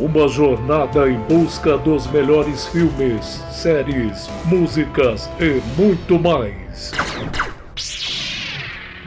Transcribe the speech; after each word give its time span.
Uma 0.00 0.26
jornada 0.28 1.10
em 1.10 1.18
busca 1.26 1.76
dos 1.76 2.06
melhores 2.06 2.66
filmes, 2.68 3.44
séries, 3.52 4.30
músicas 4.46 5.28
e 5.38 5.60
muito 5.78 6.18
mais. 6.18 6.92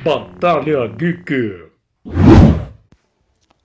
Batalha 0.05 0.87
Geek. 0.89 1.71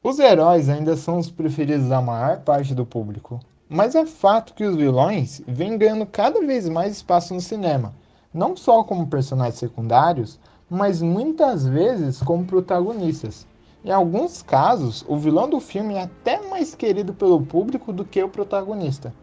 Os 0.02 0.18
heróis 0.18 0.70
ainda 0.70 0.96
são 0.96 1.18
os 1.18 1.30
preferidos 1.30 1.90
da 1.90 2.00
maior 2.00 2.38
parte 2.38 2.74
do 2.74 2.86
público, 2.86 3.38
mas 3.68 3.94
é 3.94 4.06
fato 4.06 4.54
que 4.54 4.64
os 4.64 4.74
vilões 4.74 5.42
vêm 5.46 5.76
ganhando 5.76 6.06
cada 6.06 6.40
vez 6.40 6.66
mais 6.66 6.94
espaço 6.94 7.34
no 7.34 7.42
cinema, 7.42 7.92
não 8.32 8.56
só 8.56 8.82
como 8.82 9.06
personagens 9.06 9.58
secundários, 9.58 10.40
mas 10.70 11.02
muitas 11.02 11.68
vezes 11.68 12.22
como 12.22 12.46
protagonistas. 12.46 13.46
Em 13.88 13.90
alguns 13.90 14.42
casos, 14.42 15.02
o 15.08 15.16
vilão 15.16 15.48
do 15.48 15.60
filme 15.60 15.94
é 15.94 16.02
até 16.02 16.46
mais 16.46 16.74
querido 16.74 17.14
pelo 17.14 17.40
público 17.40 17.90
do 17.90 18.04
que 18.04 18.22
o 18.22 18.28
protagonista. 18.28 19.14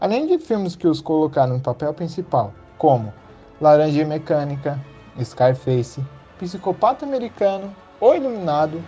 Além 0.00 0.28
de 0.28 0.38
filmes 0.38 0.76
que 0.76 0.86
os 0.86 1.00
colocaram 1.00 1.54
no 1.54 1.60
papel 1.60 1.92
principal, 1.92 2.54
como 2.78 3.12
Laranja 3.60 4.04
Mecânica, 4.04 4.78
Scarface, 5.20 6.00
Psicopata 6.38 7.04
Americano, 7.04 7.74
O 8.00 8.14
Iluminado, 8.14 8.80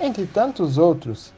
entre 0.00 0.24
tantos 0.24 0.78
outros, 0.78 1.30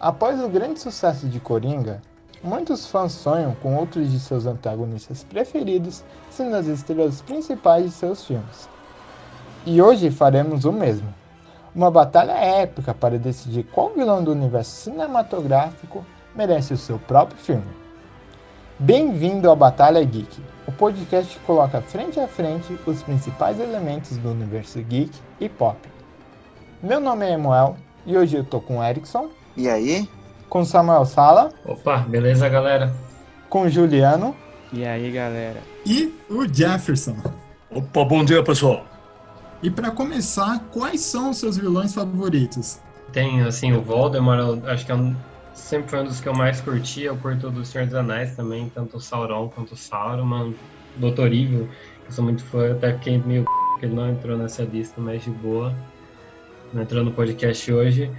após 0.00 0.42
o 0.42 0.48
grande 0.48 0.80
sucesso 0.80 1.28
de 1.28 1.38
Coringa, 1.38 2.02
muitos 2.42 2.88
fãs 2.88 3.12
sonham 3.12 3.54
com 3.62 3.76
outros 3.76 4.10
de 4.10 4.18
seus 4.18 4.44
antagonistas 4.44 5.22
preferidos 5.22 6.02
sendo 6.30 6.56
as 6.56 6.66
estrelas 6.66 7.22
principais 7.22 7.84
de 7.84 7.90
seus 7.92 8.24
filmes. 8.24 8.68
E 9.64 9.80
hoje 9.80 10.10
faremos 10.10 10.64
o 10.64 10.72
mesmo. 10.72 11.14
Uma 11.74 11.90
batalha 11.90 12.32
épica 12.32 12.94
para 12.94 13.18
decidir 13.18 13.64
qual 13.64 13.90
vilão 13.90 14.24
do 14.24 14.32
universo 14.32 14.70
cinematográfico 14.70 16.04
merece 16.34 16.72
o 16.72 16.78
seu 16.78 16.98
próprio 16.98 17.38
filme. 17.38 17.66
Bem-vindo 18.78 19.50
à 19.50 19.54
Batalha 19.54 20.02
Geek, 20.02 20.40
o 20.66 20.72
podcast 20.72 21.36
que 21.36 21.44
coloca 21.44 21.80
frente 21.82 22.18
a 22.18 22.28
frente 22.28 22.78
os 22.86 23.02
principais 23.02 23.60
elementos 23.60 24.16
do 24.18 24.30
universo 24.30 24.80
geek 24.82 25.10
e 25.40 25.48
pop. 25.48 25.76
Meu 26.82 27.00
nome 27.00 27.26
é 27.26 27.32
Emuel 27.32 27.76
e 28.06 28.16
hoje 28.16 28.36
eu 28.36 28.44
tô 28.44 28.60
com 28.60 28.78
o 28.78 28.84
Erickson. 28.84 29.28
E 29.56 29.68
aí? 29.68 30.08
Com 30.48 30.64
Samuel 30.64 31.04
Sala. 31.04 31.50
Opa, 31.66 31.98
beleza, 31.98 32.48
galera? 32.48 32.94
Com 33.50 33.62
o 33.62 33.68
Juliano. 33.68 34.34
E 34.72 34.86
aí, 34.86 35.10
galera? 35.10 35.60
E 35.84 36.14
o 36.30 36.46
Jefferson. 36.46 37.16
Opa, 37.70 38.04
bom 38.04 38.24
dia, 38.24 38.42
pessoal. 38.42 38.87
E 39.62 39.70
para 39.70 39.90
começar, 39.90 40.60
quais 40.70 41.00
são 41.00 41.30
os 41.30 41.38
seus 41.38 41.56
vilões 41.56 41.92
favoritos? 41.92 42.78
Tem, 43.12 43.42
assim, 43.42 43.72
o 43.72 43.82
Voldemort, 43.82 44.64
acho 44.66 44.86
que 44.86 44.92
é 44.92 44.94
um, 44.94 45.16
sempre 45.52 45.90
foi 45.90 46.00
um 46.00 46.04
dos 46.04 46.20
que 46.20 46.28
eu 46.28 46.34
mais 46.34 46.60
curti. 46.60 47.02
Eu 47.02 47.16
curto 47.16 47.50
do 47.50 47.64
Senhor 47.64 47.86
dos 47.86 47.94
Anéis 47.94 48.36
também, 48.36 48.70
tanto 48.72 48.98
o 48.98 49.00
Sauron 49.00 49.48
quanto 49.48 49.72
o 49.72 49.76
Sauron. 49.76 50.54
Doutor 50.96 51.32
Evil, 51.32 51.68
que 52.02 52.08
eu 52.08 52.12
sou 52.12 52.24
muito 52.24 52.44
fã, 52.44 52.72
até 52.72 52.92
fiquei 52.94 53.18
meio 53.18 53.44
que 53.78 53.86
ele 53.86 53.94
não 53.94 54.08
entrou 54.08 54.36
nessa 54.36 54.62
lista, 54.62 55.00
mas 55.00 55.22
de 55.22 55.30
boa. 55.30 55.74
Não 56.72 56.82
entrou 56.82 57.04
no 57.04 57.12
podcast 57.12 57.72
hoje. 57.72 58.10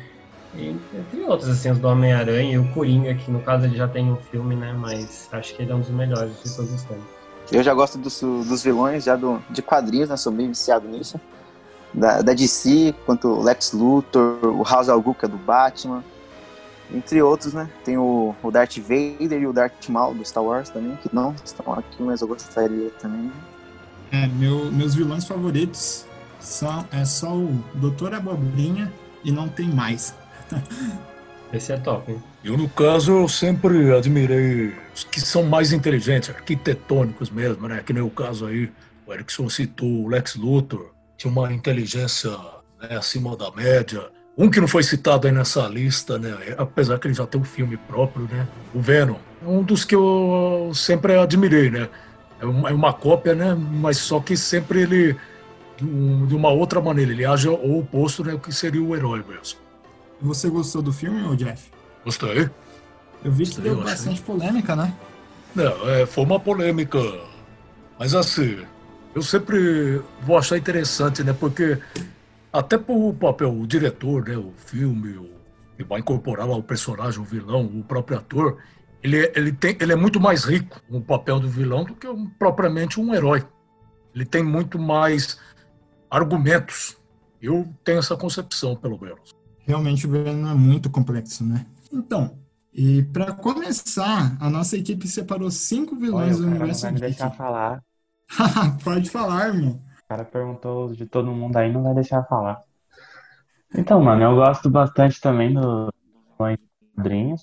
E 0.56 0.70
entre 0.70 1.22
outros, 1.22 1.50
assim, 1.50 1.72
os 1.72 1.80
do 1.80 1.88
Homem-Aranha 1.88 2.54
e 2.54 2.58
o 2.58 2.68
Coringa, 2.74 3.14
que 3.14 3.30
no 3.30 3.40
caso 3.42 3.66
ele 3.66 3.78
já 3.78 3.88
tem 3.88 4.12
um 4.12 4.16
filme, 4.16 4.56
né? 4.56 4.74
Mas 4.74 5.30
acho 5.32 5.56
que 5.56 5.62
ele 5.62 5.72
é 5.72 5.76
um 5.76 5.80
dos 5.80 5.90
melhores 5.90 6.42
de 6.44 6.56
todos 6.56 6.74
os 6.74 6.84
tempos. 6.84 7.19
Eu 7.52 7.64
já 7.64 7.74
gosto 7.74 7.98
dos, 7.98 8.22
dos 8.22 8.64
vilões, 8.64 9.04
já 9.04 9.16
do, 9.16 9.42
de 9.50 9.62
quadrinhos, 9.62 10.10
né? 10.10 10.18
Sou 10.18 10.32
bem 10.32 10.50
viciado 10.50 10.88
nisso. 10.88 11.20
Da, 11.94 12.22
da 12.22 12.34
DC, 12.34 12.94
quanto 13.06 13.28
o 13.28 13.42
Lex 13.42 13.74
Luthor, 13.74 14.38
o 14.44 14.64
House 14.64 14.88
of 14.88 15.04
Guka 15.04 15.28
do 15.28 15.38
Batman, 15.38 16.04
entre 16.94 17.22
outros, 17.22 17.54
né? 17.54 17.68
Tem 17.84 17.98
o, 17.98 18.36
o 18.44 18.52
Darth 18.52 18.78
Vader 18.78 19.42
e 19.42 19.48
o 19.48 19.54
Darth 19.54 19.90
Maul 19.90 20.14
do 20.14 20.24
Star 20.24 20.44
Wars 20.44 20.70
também, 20.70 20.96
que 20.98 21.10
não 21.14 21.34
estão 21.44 21.74
aqui, 21.74 22.02
mas 22.04 22.22
eu 22.22 22.28
gostaria 22.28 22.92
também. 23.02 23.32
É, 24.12 24.28
meu, 24.28 24.72
meus 24.72 24.94
vilões 24.94 25.26
favoritos 25.26 26.06
são, 26.40 26.86
é 26.92 27.04
só 27.06 27.36
o 27.36 27.64
Doutor 27.76 28.14
Abobrinha 28.14 28.92
e 29.24 29.32
não 29.32 29.50
tem 29.50 29.70
mais. 29.70 30.14
Esse 31.52 31.74
é 31.74 31.78
top, 31.78 32.12
hein? 32.12 32.22
Eu, 32.44 32.58
no 32.58 32.70
caso, 32.70 33.12
eu 33.12 33.28
sempre 33.28 33.92
admirei 33.92 34.74
os 34.94 35.04
que 35.04 35.20
são 35.20 35.44
mais 35.44 35.74
inteligentes, 35.74 36.30
arquitetônicos 36.30 37.30
mesmo, 37.30 37.68
né? 37.68 37.82
Que 37.84 37.92
nem 37.92 38.04
o 38.04 38.10
caso 38.10 38.46
aí, 38.46 38.72
o 39.06 39.14
Erickson 39.14 39.50
citou 39.50 39.88
o 39.88 40.08
Lex 40.08 40.36
Luthor, 40.36 40.92
tinha 41.18 41.32
uma 41.32 41.52
inteligência 41.52 42.30
né, 42.80 42.96
acima 42.96 43.36
da 43.36 43.52
média. 43.52 44.10
Um 44.38 44.50
que 44.50 44.62
não 44.62 44.68
foi 44.68 44.84
citado 44.84 45.28
aí 45.28 45.34
nessa 45.34 45.68
lista, 45.68 46.20
né? 46.20 46.38
Apesar 46.58 47.00
que 47.00 47.08
ele 47.08 47.16
já 47.16 47.26
tem 47.26 47.42
um 47.42 47.44
filme 47.44 47.76
próprio, 47.76 48.28
né? 48.32 48.48
O 48.74 48.80
Venom. 48.80 49.18
Um 49.46 49.64
dos 49.64 49.84
que 49.84 49.96
eu 49.96 50.72
sempre 50.74 51.18
admirei, 51.18 51.72
né? 51.72 51.90
É 52.40 52.46
uma, 52.46 52.70
é 52.70 52.74
uma 52.74 52.94
cópia, 52.94 53.34
né? 53.34 53.56
Mas 53.56 53.98
só 53.98 54.20
que 54.20 54.38
sempre 54.38 54.84
ele, 54.84 55.16
de 55.78 56.36
uma 56.36 56.50
outra 56.50 56.80
maneira, 56.80 57.12
ele 57.12 57.26
age 57.26 57.48
ao 57.48 57.56
oposto, 57.80 58.24
né? 58.24 58.34
O 58.34 58.40
que 58.40 58.54
seria 58.54 58.82
o 58.82 58.96
herói 58.96 59.26
mesmo. 59.28 59.69
Você 60.22 60.50
gostou 60.50 60.82
do 60.82 60.92
filme, 60.92 61.24
ou 61.24 61.36
Jeff? 61.36 61.72
Gostei. 62.04 62.50
Eu 63.24 63.32
vi 63.32 63.46
que 63.46 63.62
deu 63.62 63.76
bastante 63.82 64.22
polêmica, 64.22 64.76
né? 64.76 64.94
Não, 65.56 65.90
é, 65.90 66.06
foi 66.06 66.24
uma 66.24 66.40
polêmica. 66.40 67.00
Mas 67.98 68.16
assim, 68.16 68.66
eu 69.14 69.22
sempre 69.22 70.02
vou 70.22 70.38
achar 70.38 70.58
interessante, 70.58 71.24
né? 71.24 71.34
Porque 71.34 71.78
até 72.52 72.78
por 72.78 73.14
papel, 73.14 73.54
o 73.54 73.68
diretor, 73.68 74.28
né? 74.28 74.38
O 74.38 74.54
filme, 74.58 75.18
o, 75.18 75.30
que 75.78 75.84
vai 75.84 76.00
incorporar 76.00 76.48
lá 76.48 76.56
o 76.56 76.64
personagem, 76.64 77.20
o 77.20 77.24
vilão, 77.24 77.66
o 77.66 77.84
próprio 77.84 78.18
ator, 78.18 78.58
ele, 79.02 79.32
ele, 79.36 79.52
tem, 79.52 79.78
ele 79.80 79.94
é 79.94 79.96
muito 79.96 80.20
mais 80.20 80.44
rico 80.44 80.82
no 80.90 81.02
papel 81.02 81.40
do 81.40 81.50
vilão 81.50 81.84
do 81.84 81.96
que 81.96 82.08
um, 82.08 82.30
propriamente 82.30 83.00
um 83.00 83.14
herói. 83.14 83.46
Ele 84.14 84.26
tem 84.26 84.44
muito 84.44 84.78
mais 84.78 85.40
argumentos. 86.10 86.98
Eu 87.42 87.74
tenho 87.84 88.00
essa 88.00 88.18
concepção, 88.18 88.76
pelo 88.76 89.00
menos. 89.00 89.39
Realmente 89.70 90.08
o 90.08 90.10
Venom 90.10 90.50
é 90.50 90.56
muito 90.56 90.90
complexo, 90.90 91.46
né? 91.46 91.64
Então, 91.94 92.40
e 92.74 93.04
para 93.04 93.34
começar, 93.34 94.36
a 94.42 94.50
nossa 94.50 94.76
equipe 94.76 95.08
separou 95.08 95.52
cinco 95.52 95.96
vilões 95.96 96.38
Olha, 96.38 96.42
do 96.42 96.48
universo 96.48 96.86
não 96.86 96.92
vai 96.92 96.92
me 96.94 97.00
deixar 97.00 97.30
falar. 97.30 97.84
Pode 98.84 99.12
falar, 99.12 99.54
meu. 99.54 99.74
O 99.74 99.82
cara 100.10 100.26
perguntou 100.26 100.92
de 100.92 101.06
todo 101.06 101.32
mundo 101.32 101.56
aí, 101.56 101.72
não 101.72 101.84
vai 101.84 101.94
deixar 101.94 102.24
falar. 102.24 102.64
Então, 103.76 104.02
mano, 104.02 104.24
eu 104.24 104.36
gosto 104.38 104.72
bastante 104.72 105.22
também 105.22 105.54
dos 105.54 105.92
vilões 106.36 106.58
quadrinhos, 106.96 107.42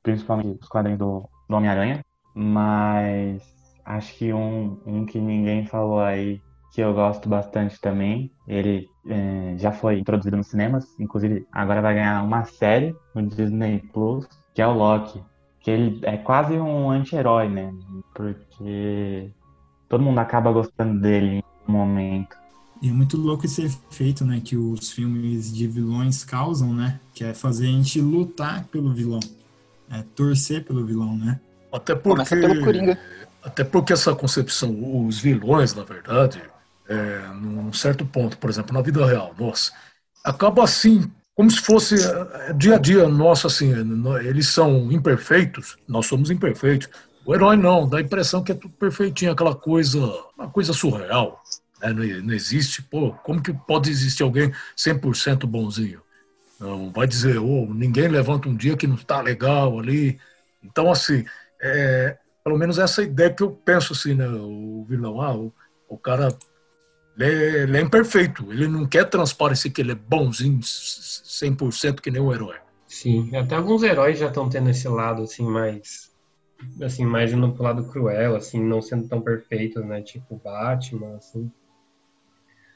principalmente 0.00 0.62
os 0.62 0.68
quadrinhos 0.68 1.00
do, 1.00 1.28
do 1.48 1.56
Homem-Aranha, 1.56 2.04
mas 2.36 3.42
acho 3.84 4.14
que 4.14 4.32
um, 4.32 4.80
um 4.86 5.04
que 5.04 5.18
ninguém 5.18 5.66
falou 5.66 5.98
aí 5.98 6.40
que 6.72 6.80
eu 6.80 6.94
gosto 6.94 7.28
bastante 7.28 7.80
também. 7.80 8.30
Ele 8.46 8.88
eh, 9.06 9.54
já 9.58 9.72
foi 9.72 9.98
introduzido 9.98 10.36
nos 10.36 10.46
cinemas, 10.46 10.86
inclusive 10.98 11.46
agora 11.52 11.82
vai 11.82 11.94
ganhar 11.94 12.22
uma 12.22 12.44
série 12.44 12.94
no 13.14 13.26
Disney 13.26 13.82
Plus, 13.92 14.26
que 14.54 14.62
é 14.62 14.66
o 14.66 14.72
Loki. 14.72 15.22
Que 15.60 15.70
ele 15.70 16.00
é 16.02 16.16
quase 16.18 16.54
um 16.54 16.90
anti-herói, 16.90 17.48
né? 17.48 17.72
Porque 18.14 19.30
todo 19.88 20.02
mundo 20.02 20.18
acaba 20.18 20.52
gostando 20.52 21.00
dele 21.00 21.36
em 21.36 21.42
um 21.68 21.72
momento. 21.72 22.36
E 22.82 22.88
é 22.90 22.92
muito 22.92 23.16
louco 23.16 23.46
esse 23.46 23.64
efeito, 23.64 24.26
né, 24.26 24.42
que 24.44 24.56
os 24.58 24.90
filmes 24.90 25.50
de 25.50 25.66
vilões 25.66 26.22
causam, 26.22 26.74
né? 26.74 27.00
Que 27.14 27.24
é 27.24 27.32
fazer 27.32 27.66
a 27.66 27.70
gente 27.70 27.98
lutar 28.00 28.64
pelo 28.64 28.92
vilão. 28.92 29.20
É 29.90 30.02
torcer 30.14 30.64
pelo 30.64 30.84
vilão, 30.84 31.16
né? 31.16 31.40
Até 31.72 31.94
Começa 31.94 32.36
porque, 32.36 32.48
pelo 32.48 32.64
Coringa. 32.64 32.98
até 33.42 33.64
porque 33.64 33.92
essa 33.92 34.14
concepção, 34.14 35.06
os 35.06 35.18
vilões, 35.18 35.74
na 35.74 35.82
verdade, 35.82 36.42
é, 36.88 37.18
num 37.34 37.72
certo 37.72 38.04
ponto, 38.04 38.38
por 38.38 38.50
exemplo, 38.50 38.74
na 38.74 38.82
vida 38.82 39.04
real, 39.04 39.34
nossa, 39.38 39.72
acaba 40.22 40.64
assim, 40.64 41.10
como 41.34 41.50
se 41.50 41.60
fosse 41.60 41.96
é, 41.96 42.52
dia 42.52 42.76
a 42.76 42.78
dia 42.78 43.08
nosso, 43.08 43.46
assim, 43.46 43.72
eles 44.24 44.48
são 44.48 44.90
imperfeitos, 44.92 45.76
nós 45.88 46.06
somos 46.06 46.30
imperfeitos. 46.30 46.88
O 47.26 47.34
herói 47.34 47.56
não, 47.56 47.88
dá 47.88 47.98
a 47.98 48.02
impressão 48.02 48.42
que 48.42 48.52
é 48.52 48.54
tudo 48.54 48.74
perfeitinho, 48.74 49.32
aquela 49.32 49.54
coisa, 49.54 49.98
uma 50.36 50.48
coisa 50.50 50.72
surreal. 50.72 51.42
né? 51.80 51.92
Não, 51.92 52.22
não 52.22 52.34
existe, 52.34 52.82
pô, 52.82 53.12
como 53.22 53.42
que 53.42 53.52
pode 53.52 53.90
existir 53.90 54.22
alguém 54.22 54.52
100% 54.76 55.46
bonzinho? 55.46 56.02
Não, 56.60 56.90
vai 56.92 57.06
dizer, 57.06 57.38
oh, 57.38 57.66
ninguém 57.72 58.08
levanta 58.08 58.48
um 58.48 58.56
dia 58.56 58.76
que 58.76 58.86
não 58.86 58.94
está 58.94 59.20
legal 59.20 59.78
ali. 59.78 60.18
Então, 60.62 60.90
assim, 60.90 61.24
é, 61.60 62.16
pelo 62.44 62.58
menos 62.58 62.78
essa 62.78 63.02
ideia 63.02 63.32
que 63.32 63.42
eu 63.42 63.50
penso, 63.50 63.92
assim, 63.94 64.14
né? 64.14 64.28
O 64.28 64.84
vilão, 64.88 65.20
ah, 65.20 65.34
o, 65.34 65.52
o 65.88 65.96
cara 65.96 66.28
ele 67.16 67.24
é, 67.24 67.62
ele 67.62 67.76
é 67.78 67.80
imperfeito. 67.80 68.52
Ele 68.52 68.66
não 68.68 68.86
quer 68.86 69.08
transparecer 69.08 69.72
que 69.72 69.80
ele 69.80 69.92
é 69.92 69.94
bonzinho 69.94 70.58
100% 70.60 72.00
que 72.00 72.10
nem 72.10 72.20
o 72.20 72.32
herói. 72.32 72.56
Sim, 72.86 73.34
até 73.36 73.54
alguns 73.54 73.82
heróis 73.82 74.18
já 74.18 74.28
estão 74.28 74.48
tendo 74.48 74.70
esse 74.70 74.88
lado, 74.88 75.22
assim, 75.22 75.44
mais... 75.44 76.12
Assim, 76.80 77.04
mais 77.04 77.32
indo 77.32 77.52
pro 77.52 77.64
lado 77.64 77.84
cruel, 77.90 78.36
assim, 78.36 78.62
não 78.62 78.80
sendo 78.80 79.08
tão 79.08 79.20
perfeitos, 79.20 79.84
né? 79.84 80.00
Tipo 80.00 80.40
Batman, 80.42 81.16
assim. 81.16 81.50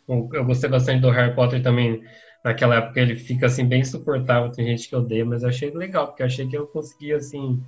Eu 0.08 0.44
gostei 0.44 0.68
bastante 0.68 1.00
do 1.00 1.10
Harry 1.10 1.34
Potter 1.34 1.62
também, 1.62 2.02
naquela 2.42 2.76
época 2.76 3.00
ele 3.00 3.16
fica 3.16 3.46
assim 3.46 3.66
bem 3.66 3.82
insuportável, 3.82 4.50
tem 4.50 4.66
gente 4.66 4.88
que 4.88 4.96
odeia, 4.96 5.24
mas 5.24 5.42
eu 5.42 5.50
achei 5.50 5.70
legal, 5.70 6.08
porque 6.08 6.22
eu 6.22 6.26
achei 6.26 6.48
que 6.48 6.56
eu 6.56 6.66
conseguia 6.66 7.16
assim 7.16 7.62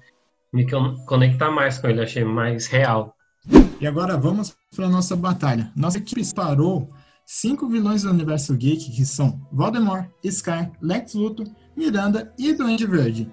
me 0.53 0.67
conectar 1.07 1.51
mais 1.51 1.79
com 1.79 1.89
ele, 1.89 2.01
achei 2.01 2.25
mais 2.25 2.67
real. 2.67 3.15
E 3.81 3.87
agora 3.87 4.17
vamos 4.17 4.55
para 4.75 4.89
nossa 4.89 5.17
batalha. 5.17 5.73
Nossa 5.75 5.99
equipe 5.99 6.21
disparou 6.21 6.91
cinco 7.25 7.69
vilões 7.69 8.03
do 8.03 8.11
universo 8.11 8.55
geek 8.57 8.91
que 8.91 9.07
são 9.07 9.41
Voldemort, 9.51 10.07
Scar, 10.27 10.71
Lex 10.83 11.15
Luthor, 11.15 11.47
Miranda 11.77 12.33
e 12.39 12.53
Duende 12.53 12.87
Verde. 12.87 13.31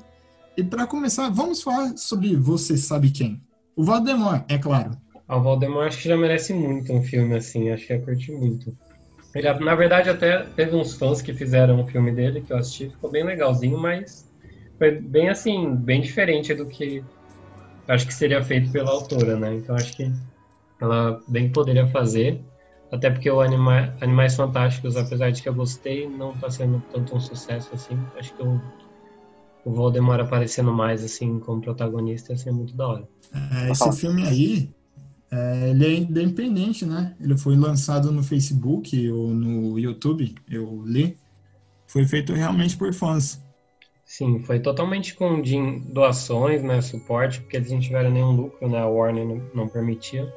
E 0.55 0.63
para 0.63 0.87
começar, 0.87 1.29
vamos 1.29 1.61
falar 1.61 1.97
sobre 1.97 2.35
Você 2.35 2.77
Sabe 2.77 3.11
Quem. 3.11 3.41
O 3.75 3.83
Voldemort, 3.83 4.43
é 4.47 4.57
claro. 4.57 4.91
Ah, 5.27 5.37
o 5.37 5.43
Voldemort 5.43 5.87
acho 5.87 6.01
que 6.01 6.07
já 6.07 6.17
merece 6.17 6.53
muito 6.53 6.93
um 6.93 7.03
filme 7.03 7.35
assim, 7.35 7.69
acho 7.69 7.85
que 7.85 7.93
eu 7.93 8.01
curti 8.01 8.31
muito. 8.31 8.75
Ele, 9.35 9.53
na 9.59 9.75
verdade, 9.75 10.09
até 10.09 10.43
teve 10.43 10.75
uns 10.75 10.93
fãs 10.93 11.21
que 11.21 11.33
fizeram 11.33 11.81
um 11.81 11.85
filme 11.85 12.11
dele 12.11 12.41
que 12.41 12.51
eu 12.51 12.57
assisti, 12.57 12.89
ficou 12.89 13.11
bem 13.11 13.23
legalzinho, 13.23 13.77
mas 13.77 14.27
foi 14.77 14.91
bem 14.91 15.29
assim, 15.29 15.75
bem 15.75 16.01
diferente 16.01 16.53
do 16.53 16.65
que 16.65 17.03
acho 17.87 18.07
que 18.07 18.13
seria 18.13 18.43
feito 18.43 18.71
pela 18.71 18.91
autora, 18.91 19.37
né? 19.37 19.55
Então 19.55 19.75
acho 19.75 19.95
que 19.95 20.11
ela 20.79 21.21
bem 21.27 21.49
poderia 21.51 21.87
fazer. 21.87 22.41
Até 22.91 23.09
porque 23.09 23.29
o 23.29 23.41
Anima 23.41 23.93
Animais 23.99 24.35
Fantásticos, 24.35 24.95
apesar 24.95 25.31
de 25.31 25.41
que 25.41 25.49
eu 25.49 25.53
gostei, 25.53 26.07
não 26.07 26.33
está 26.33 26.49
sendo 26.49 26.81
tanto 26.93 27.15
um 27.15 27.19
sucesso 27.19 27.69
assim. 27.73 27.99
Acho 28.17 28.33
que 28.33 28.43
o, 28.43 28.61
o 29.65 29.71
Voldemort 29.71 30.21
aparecendo 30.21 30.71
mais 30.71 31.03
assim 31.03 31.39
como 31.39 31.61
protagonista 31.61 32.31
ia 32.31 32.37
ser 32.37 32.51
muito 32.51 32.75
da 32.75 32.87
hora. 32.87 33.09
É, 33.33 33.71
esse 33.71 33.91
filme 33.91 34.23
aí, 34.25 34.69
é, 35.29 35.69
ele 35.69 35.85
é 35.85 35.95
independente, 35.97 36.85
né? 36.85 37.13
Ele 37.19 37.37
foi 37.37 37.57
lançado 37.57 38.11
no 38.11 38.23
Facebook 38.23 39.09
ou 39.11 39.33
no 39.33 39.77
YouTube, 39.77 40.33
eu 40.49 40.81
li. 40.85 41.17
Foi 41.85 42.05
feito 42.05 42.33
realmente 42.33 42.77
por 42.77 42.93
fãs. 42.93 43.41
Sim, 44.07 44.39
foi 44.39 44.57
totalmente 44.57 45.13
com 45.13 45.41
doações, 45.81 46.63
né, 46.63 46.81
suporte, 46.81 47.41
porque 47.41 47.57
eles 47.57 47.69
não 47.69 47.79
tiveram 47.79 48.09
nenhum 48.09 48.31
lucro, 48.31 48.69
né, 48.69 48.79
a 48.79 48.87
Warner 48.87 49.25
não, 49.25 49.41
não 49.53 49.67
permitia, 49.67 50.33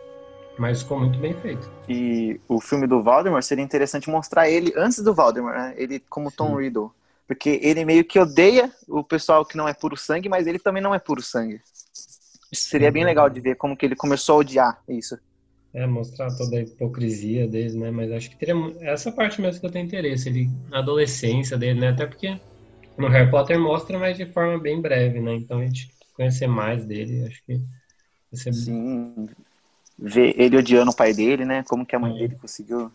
mas 0.58 0.82
ficou 0.82 0.98
muito 0.98 1.20
bem 1.20 1.32
feito. 1.34 1.70
E 1.88 2.40
o 2.48 2.60
filme 2.60 2.88
do 2.88 3.00
Voldemort 3.00 3.44
seria 3.44 3.64
interessante 3.64 4.10
mostrar 4.10 4.50
ele 4.50 4.72
antes 4.76 4.98
do 4.98 5.14
Voldemort, 5.14 5.56
né, 5.56 5.74
ele 5.76 6.00
como 6.00 6.32
Tom 6.32 6.56
Sim. 6.56 6.62
Riddle, 6.62 6.90
porque 7.28 7.60
ele 7.62 7.84
meio 7.84 8.04
que 8.04 8.18
odeia 8.18 8.72
o 8.88 9.04
pessoal 9.04 9.46
que 9.46 9.56
não 9.56 9.68
é 9.68 9.72
puro 9.72 9.96
sangue, 9.96 10.28
mas 10.28 10.48
ele 10.48 10.58
também 10.58 10.82
não 10.82 10.92
é 10.92 10.98
puro 10.98 11.22
sangue. 11.22 11.60
Seria 12.52 12.90
bem 12.90 13.04
legal 13.04 13.30
de 13.30 13.40
ver 13.40 13.54
como 13.54 13.76
que 13.76 13.86
ele 13.86 13.94
começou 13.94 14.34
a 14.34 14.38
odiar 14.38 14.82
isso. 14.88 15.16
É, 15.72 15.86
mostrar 15.86 16.34
toda 16.36 16.56
a 16.56 16.62
hipocrisia 16.62 17.46
dele, 17.46 17.78
né? 17.78 17.92
Mas 17.92 18.10
acho 18.10 18.30
que 18.30 18.36
teria 18.36 18.56
essa 18.80 19.12
parte 19.12 19.40
mesmo 19.40 19.60
que 19.60 19.66
eu 19.66 19.70
tenho 19.70 19.86
interesse, 19.86 20.28
ele, 20.28 20.50
a 20.72 20.80
adolescência 20.80 21.56
dele, 21.56 21.78
né? 21.78 21.90
Até 21.90 22.04
porque 22.04 22.36
no 23.00 23.08
Harry 23.08 23.30
Potter 23.30 23.58
mostra, 23.58 23.98
mas 23.98 24.16
de 24.16 24.26
forma 24.26 24.58
bem 24.58 24.80
breve, 24.80 25.20
né? 25.20 25.34
Então 25.34 25.58
a 25.58 25.64
gente 25.64 25.90
conhecer 26.14 26.46
mais 26.46 26.84
dele, 26.84 27.26
acho 27.26 27.42
que 27.44 27.54
vai 27.54 28.40
ser 28.40 28.52
Sim. 28.52 29.28
Ver 29.98 30.34
ele 30.38 30.56
odiando 30.56 30.90
o 30.90 30.96
pai 30.96 31.12
dele, 31.12 31.44
né? 31.44 31.64
Como 31.68 31.84
que 31.84 31.94
a 31.94 31.98
mãe 31.98 32.14
é. 32.14 32.18
dele 32.18 32.36
conseguiu. 32.36 32.90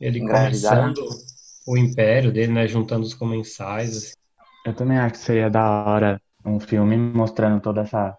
Ele 0.00 0.20
começando 0.20 1.02
o 1.66 1.76
império 1.76 2.32
dele, 2.32 2.52
né? 2.52 2.66
Juntando 2.66 3.04
os 3.04 3.14
comensais. 3.14 3.96
Assim. 3.96 4.12
Eu 4.64 4.74
também 4.74 4.98
acho 4.98 5.12
que 5.12 5.20
seria 5.20 5.48
da 5.48 5.84
hora 5.84 6.20
um 6.44 6.60
filme 6.60 6.96
mostrando 6.96 7.60
toda 7.60 7.82
essa 7.82 8.16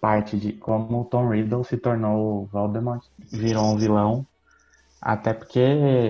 parte 0.00 0.36
de 0.36 0.52
como 0.52 1.00
o 1.00 1.04
Tom 1.04 1.28
Riddle 1.30 1.64
se 1.64 1.76
tornou 1.76 2.46
Voldemort, 2.46 3.04
virou 3.32 3.72
um 3.72 3.76
vilão, 3.76 4.26
até 5.00 5.32
porque 5.32 5.60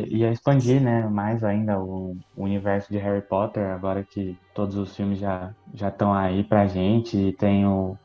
ia 0.08 0.30
expandir, 0.30 0.80
né, 0.80 1.06
mais 1.08 1.42
ainda 1.42 1.78
o, 1.78 2.16
universo 2.36 2.90
de 2.90 2.98
Harry 2.98 3.22
Potter, 3.22 3.66
agora 3.70 4.04
que 4.04 4.38
todos 4.54 4.76
os 4.76 4.94
filmes 4.94 5.18
já 5.18 5.50
já 5.74 5.88
estão 5.88 6.14
aí 6.14 6.44
pra 6.44 6.66
gente, 6.66 7.16
e 7.16 7.32
tem 7.32 7.66
o, 7.66 7.96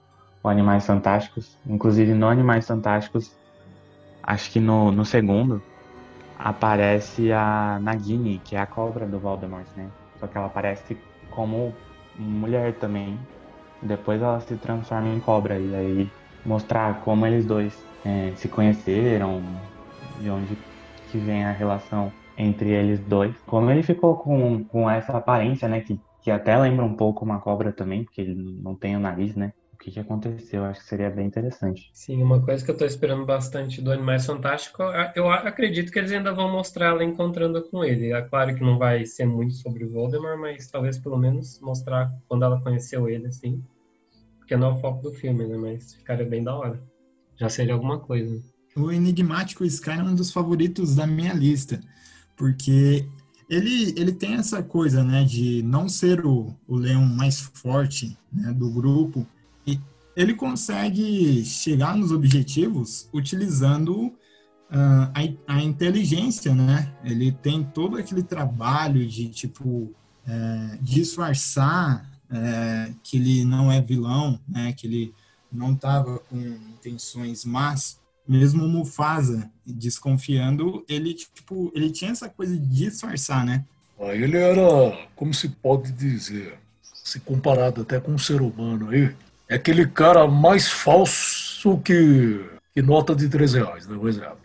o 0.44 0.50
Animais 0.50 0.86
Fantásticos, 0.86 1.58
inclusive 1.66 2.14
no 2.14 2.28
Animais 2.28 2.68
Fantásticos, 2.68 3.36
acho 4.24 4.52
que 4.52 4.60
no, 4.60 4.92
no 4.92 5.06
segundo, 5.06 5.62
aparece 6.38 7.32
a 7.32 7.80
Nagini, 7.82 8.40
que 8.44 8.56
é 8.56 8.60
a 8.60 8.66
cobra 8.66 9.06
do 9.06 9.20
Voldemort, 9.20 9.68
né, 9.76 9.90
só 10.20 10.28
que 10.28 10.38
ela 10.38 10.48
aparece 10.48 10.98
como 11.30 11.74
mulher 12.18 12.74
também, 12.74 13.20
depois 13.82 14.22
ela 14.22 14.40
se 14.42 14.56
transforma 14.58 15.08
em 15.08 15.20
cobra 15.20 15.58
e 15.58 15.76
aí 15.76 16.12
mostrar 16.46 17.02
como 17.02 17.26
eles 17.26 17.46
dois 17.46 17.86
é, 18.04 18.34
se 18.36 18.48
conheceram, 18.48 19.44
de 20.20 20.30
onde 20.30 20.58
que 21.12 21.18
vem 21.18 21.44
a 21.44 21.52
relação 21.52 22.12
entre 22.38 22.70
eles 22.70 23.00
dois. 23.02 23.36
Como 23.46 23.70
ele 23.70 23.84
ficou 23.84 24.16
com, 24.18 24.64
com 24.64 24.90
essa 24.90 25.18
aparência, 25.18 25.68
né, 25.68 25.82
que, 25.82 26.00
que 26.22 26.32
até 26.32 26.58
lembra 26.58 26.86
um 26.86 26.96
pouco 26.96 27.26
uma 27.26 27.40
cobra 27.40 27.72
também, 27.72 28.04
porque 28.04 28.22
ele 28.22 28.36
não 28.62 28.76
tem 28.76 28.96
o 28.96 29.00
nariz, 29.00 29.36
né? 29.36 29.54
O 29.74 29.78
que, 29.84 29.92
que 29.92 30.00
aconteceu? 30.00 30.64
Acho 30.64 30.80
que 30.80 30.86
seria 30.88 31.10
bem 31.10 31.26
interessante. 31.26 31.90
Sim, 31.94 32.22
uma 32.22 32.40
coisa 32.40 32.64
que 32.64 32.70
eu 32.70 32.78
tô 32.78 32.86
esperando 32.86 33.26
bastante 33.26 33.82
do 33.82 33.92
Animais 33.92 34.26
Fantástico, 34.26 34.84
eu 35.16 35.30
acredito 35.30 35.92
que 35.92 35.98
eles 35.98 36.12
ainda 36.12 36.32
vão 36.32 36.52
mostrar 36.52 36.90
ela 36.90 37.04
encontrando 37.04 37.64
com 37.70 37.84
ele. 37.84 38.14
É 38.14 38.22
claro 38.22 38.54
que 38.54 38.64
não 38.64 38.78
vai 38.78 39.06
ser 39.06 39.26
muito 39.26 39.56
sobre 39.56 39.84
o 39.84 39.92
Voldemort, 39.92 40.40
mas 40.40 40.70
talvez 40.70 41.00
pelo 41.00 41.18
menos 41.18 41.60
mostrar 41.62 42.12
quando 42.28 42.46
ela 42.46 42.62
conheceu 42.62 43.10
ele, 43.10 43.26
assim 43.26 43.64
que 44.52 44.58
não 44.58 44.72
é 44.72 44.74
o 44.74 44.80
foco 44.82 45.02
do 45.02 45.14
filme, 45.14 45.48
né? 45.48 45.56
Mas 45.56 45.94
ficaria 45.94 46.26
bem 46.26 46.44
da 46.44 46.54
hora. 46.54 46.78
Já 47.38 47.48
seria 47.48 47.74
alguma 47.74 47.98
coisa. 47.98 48.44
O 48.76 48.92
Enigmático 48.92 49.66
Sky 49.66 49.92
é 49.92 50.04
um 50.04 50.16
dos 50.16 50.32
favoritos 50.32 50.96
da 50.96 51.06
minha 51.06 51.34
lista, 51.34 51.82
porque 52.38 53.06
ele, 53.50 53.94
ele 53.98 54.14
tem 54.14 54.36
essa 54.36 54.64
coisa, 54.64 55.04
né, 55.04 55.24
de 55.24 55.62
não 55.64 55.90
ser 55.90 56.26
o, 56.26 56.56
o 56.68 56.76
leão 56.76 57.06
mais 57.06 57.40
forte 57.40 58.18
né, 58.32 58.54
do 58.54 58.70
grupo, 58.70 59.28
e 59.68 59.80
ele 60.16 60.34
consegue 60.34 61.44
chegar 61.44 61.98
nos 61.98 62.12
objetivos 62.12 63.10
utilizando 63.14 64.08
uh, 64.72 65.12
a, 65.48 65.56
a 65.56 65.62
inteligência, 65.62 66.56
né? 66.56 66.94
Ele 67.04 67.32
tem 67.32 67.64
todo 67.64 67.98
aquele 67.98 68.24
trabalho 68.24 69.06
de, 69.06 69.28
tipo, 69.28 69.94
é, 70.26 70.78
disfarçar 70.82 72.10
é, 72.30 72.94
que 73.04 73.18
ele 73.18 73.44
não 73.44 73.72
é 73.72 73.82
vilão, 73.82 74.40
né, 74.48 74.72
que 74.74 74.88
ele 74.88 75.14
não 75.52 75.74
estava 75.74 76.20
com 76.20 76.38
intenções 76.40 77.44
más, 77.44 78.00
mesmo 78.32 78.64
o 78.64 78.70
Mufasa 78.70 79.52
desconfiando, 79.66 80.86
ele 80.88 81.14
tipo, 81.14 81.70
ele 81.76 81.92
tinha 81.92 82.12
essa 82.12 82.30
coisa 82.30 82.58
de 82.58 82.66
disfarçar, 82.66 83.46
né? 83.46 83.66
Ah, 84.00 84.16
ele 84.16 84.38
era, 84.38 84.98
como 85.18 85.34
se 85.34 85.50
pode 85.50 85.92
dizer, 85.92 86.58
se 86.82 87.20
comparado 87.20 87.82
até 87.82 88.00
com 88.00 88.14
um 88.14 88.18
ser 88.18 88.42
humano 88.42 88.90
aí, 88.90 89.14
é 89.50 89.56
aquele 89.56 89.86
cara 89.86 90.26
mais 90.28 90.70
falso 90.70 91.78
que, 91.80 92.40
que 92.74 92.82
nota 92.82 93.14
de 93.14 93.28
13 93.28 93.60
reais, 93.60 93.86
né, 93.86 93.98
por 93.98 94.08
exemplo. 94.08 94.38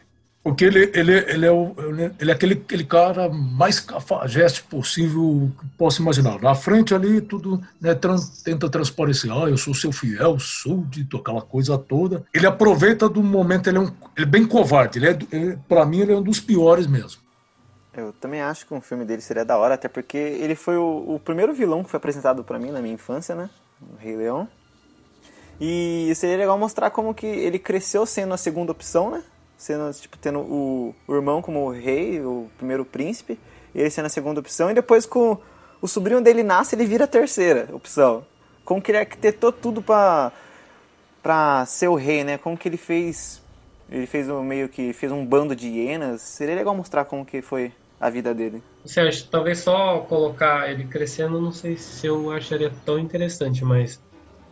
Porque 0.47 0.65
ele, 0.65 0.93
ele, 0.95 1.13
ele, 1.13 1.45
é, 1.45 1.51
o, 1.51 1.75
ele 2.21 2.31
é 2.31 2.33
aquele, 2.33 2.55
aquele 2.55 2.85
cara 2.85 3.29
mais 3.29 3.81
cafajeste 3.81 4.63
possível 4.63 5.51
que 5.59 5.67
possa 5.77 6.01
imaginar. 6.01 6.41
Na 6.41 6.55
frente 6.55 6.95
ali, 6.95 7.21
tudo 7.21 7.61
né, 7.81 7.97
trans, 7.97 8.45
tenta 8.45 8.71
transparecer. 8.71 9.29
Ah, 9.33 9.51
eu 9.51 9.57
sou 9.59 9.75
seu 9.75 9.91
fiel, 9.91 10.39
súdito, 10.39 11.17
aquela 11.17 11.43
coisa 11.43 11.77
toda. 11.77 12.25
Ele 12.33 12.47
aproveita 12.47 13.09
do 13.09 13.25
momento, 13.25 13.67
ele 13.67 13.79
é, 13.79 13.81
um, 13.81 13.91
ele 14.17 14.25
é 14.25 14.25
bem 14.25 14.47
covarde. 14.47 15.01
Ele 15.01 15.09
é, 15.09 15.19
ele, 15.33 15.59
pra 15.69 15.85
mim, 15.85 16.03
ele 16.03 16.13
é 16.13 16.17
um 16.17 16.23
dos 16.23 16.39
piores 16.39 16.87
mesmo. 16.87 17.21
Eu 17.93 18.13
também 18.13 18.41
acho 18.41 18.69
que 18.69 18.73
um 18.73 18.81
filme 18.81 19.05
dele 19.05 19.23
seria 19.23 19.45
da 19.45 19.59
hora, 19.59 19.75
até 19.75 19.89
porque 19.89 20.17
ele 20.17 20.55
foi 20.55 20.77
o, 20.77 21.17
o 21.17 21.19
primeiro 21.19 21.53
vilão 21.55 21.83
que 21.83 21.91
foi 21.91 21.99
apresentado 21.99 22.45
para 22.45 22.57
mim 22.57 22.71
na 22.71 22.81
minha 22.81 22.95
infância, 22.95 23.35
né? 23.35 23.51
O 23.83 24.01
Rei 24.01 24.15
Leão. 24.15 24.49
E 25.61 26.13
seria 26.15 26.37
legal 26.37 26.57
mostrar 26.57 26.91
como 26.91 27.13
que 27.13 27.27
ele 27.27 27.59
cresceu 27.59 28.07
sendo 28.07 28.33
a 28.33 28.37
segunda 28.37 28.71
opção, 28.71 29.11
né? 29.11 29.25
Sendo 29.57 29.93
tipo 29.95 30.19
tendo 30.19 30.41
o, 30.41 30.95
o 31.07 31.15
irmão 31.15 31.41
como 31.41 31.67
o 31.67 31.71
rei, 31.71 32.21
o 32.21 32.49
primeiro 32.57 32.85
príncipe, 32.85 33.39
ele 33.75 33.91
sendo 33.91 34.07
a 34.07 34.11
segunda 34.11 34.41
opção, 34.41 34.71
e 34.71 34.75
depois 34.75 35.07
com 35.07 35.39
o 35.81 35.89
sobrinho 35.89 36.21
dele 36.21 36.43
nasce, 36.43 36.75
ele 36.75 36.87
vira 36.87 37.05
a 37.05 37.09
terceira 37.09 37.69
opção. 37.73 38.25
Como 38.65 38.83
que 38.83 38.91
ele 38.91 38.99
arquitetou 38.99 39.53
tudo 39.53 39.83
para 39.83 40.33
para 41.23 41.67
ser 41.67 41.89
o 41.89 41.97
rei, 41.97 42.23
né? 42.23 42.39
Como 42.39 42.57
que 42.57 42.69
ele 42.69 42.77
fez 42.77 43.43
ele 43.91 44.07
fez 44.07 44.29
um, 44.29 44.43
meio 44.43 44.69
que 44.69 44.93
fez 44.93 45.13
um 45.13 45.25
bando 45.25 45.55
de 45.55 45.69
hienas. 45.69 46.23
Seria 46.23 46.55
legal 46.55 46.75
mostrar 46.75 47.05
como 47.05 47.25
que 47.25 47.41
foi 47.41 47.73
a 48.01 48.11
vida 48.11 48.35
dele. 48.35 48.63
Acha, 48.85 49.27
talvez 49.31 49.59
só 49.61 50.01
colocar 50.01 50.71
ele 50.71 50.85
crescendo, 50.85 51.41
não 51.41 51.53
sei 51.53 51.77
se 51.77 52.07
eu 52.07 52.31
acharia 52.31 52.73
tão 52.85 52.99
interessante, 52.99 53.65
mas 53.65 54.01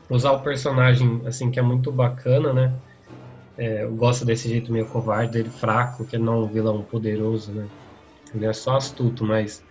usar 0.08 0.32
o 0.32 0.40
personagem 0.40 1.22
assim 1.26 1.50
que 1.50 1.58
é 1.58 1.62
muito 1.62 1.90
bacana, 1.92 2.52
né? 2.52 2.72
É, 3.56 3.84
eu 3.84 3.94
gosto 3.94 4.24
desse 4.24 4.48
jeito 4.48 4.72
meio 4.72 4.86
covarde, 4.86 5.32
dele 5.32 5.50
fraco, 5.50 6.04
que 6.04 6.18
não 6.18 6.34
é 6.34 6.36
um 6.38 6.46
vilão 6.46 6.82
poderoso, 6.82 7.52
né? 7.52 7.66
Ele 8.34 8.46
é 8.46 8.52
só 8.52 8.76
astuto, 8.76 9.24
mas 9.24 9.62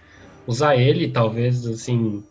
usar 0.47 0.77
ele, 0.77 1.11
talvez, 1.11 1.65
assim, 1.67 2.23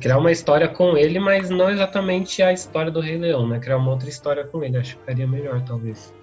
criar 0.00 0.18
uma 0.18 0.32
história 0.32 0.68
com 0.68 0.96
ele, 0.96 1.18
mas 1.18 1.50
não 1.50 1.68
exatamente 1.70 2.42
a 2.42 2.52
história 2.52 2.90
do 2.90 3.00
Rei 3.00 3.18
Leão, 3.18 3.46
né? 3.46 3.58
Criar 3.58 3.76
uma 3.76 3.90
outra 3.90 4.08
história 4.08 4.44
com 4.44 4.64
ele, 4.64 4.78
acho 4.78 4.94
que 4.94 5.00
ficaria 5.00 5.26
melhor, 5.26 5.62
talvez. 5.64 6.14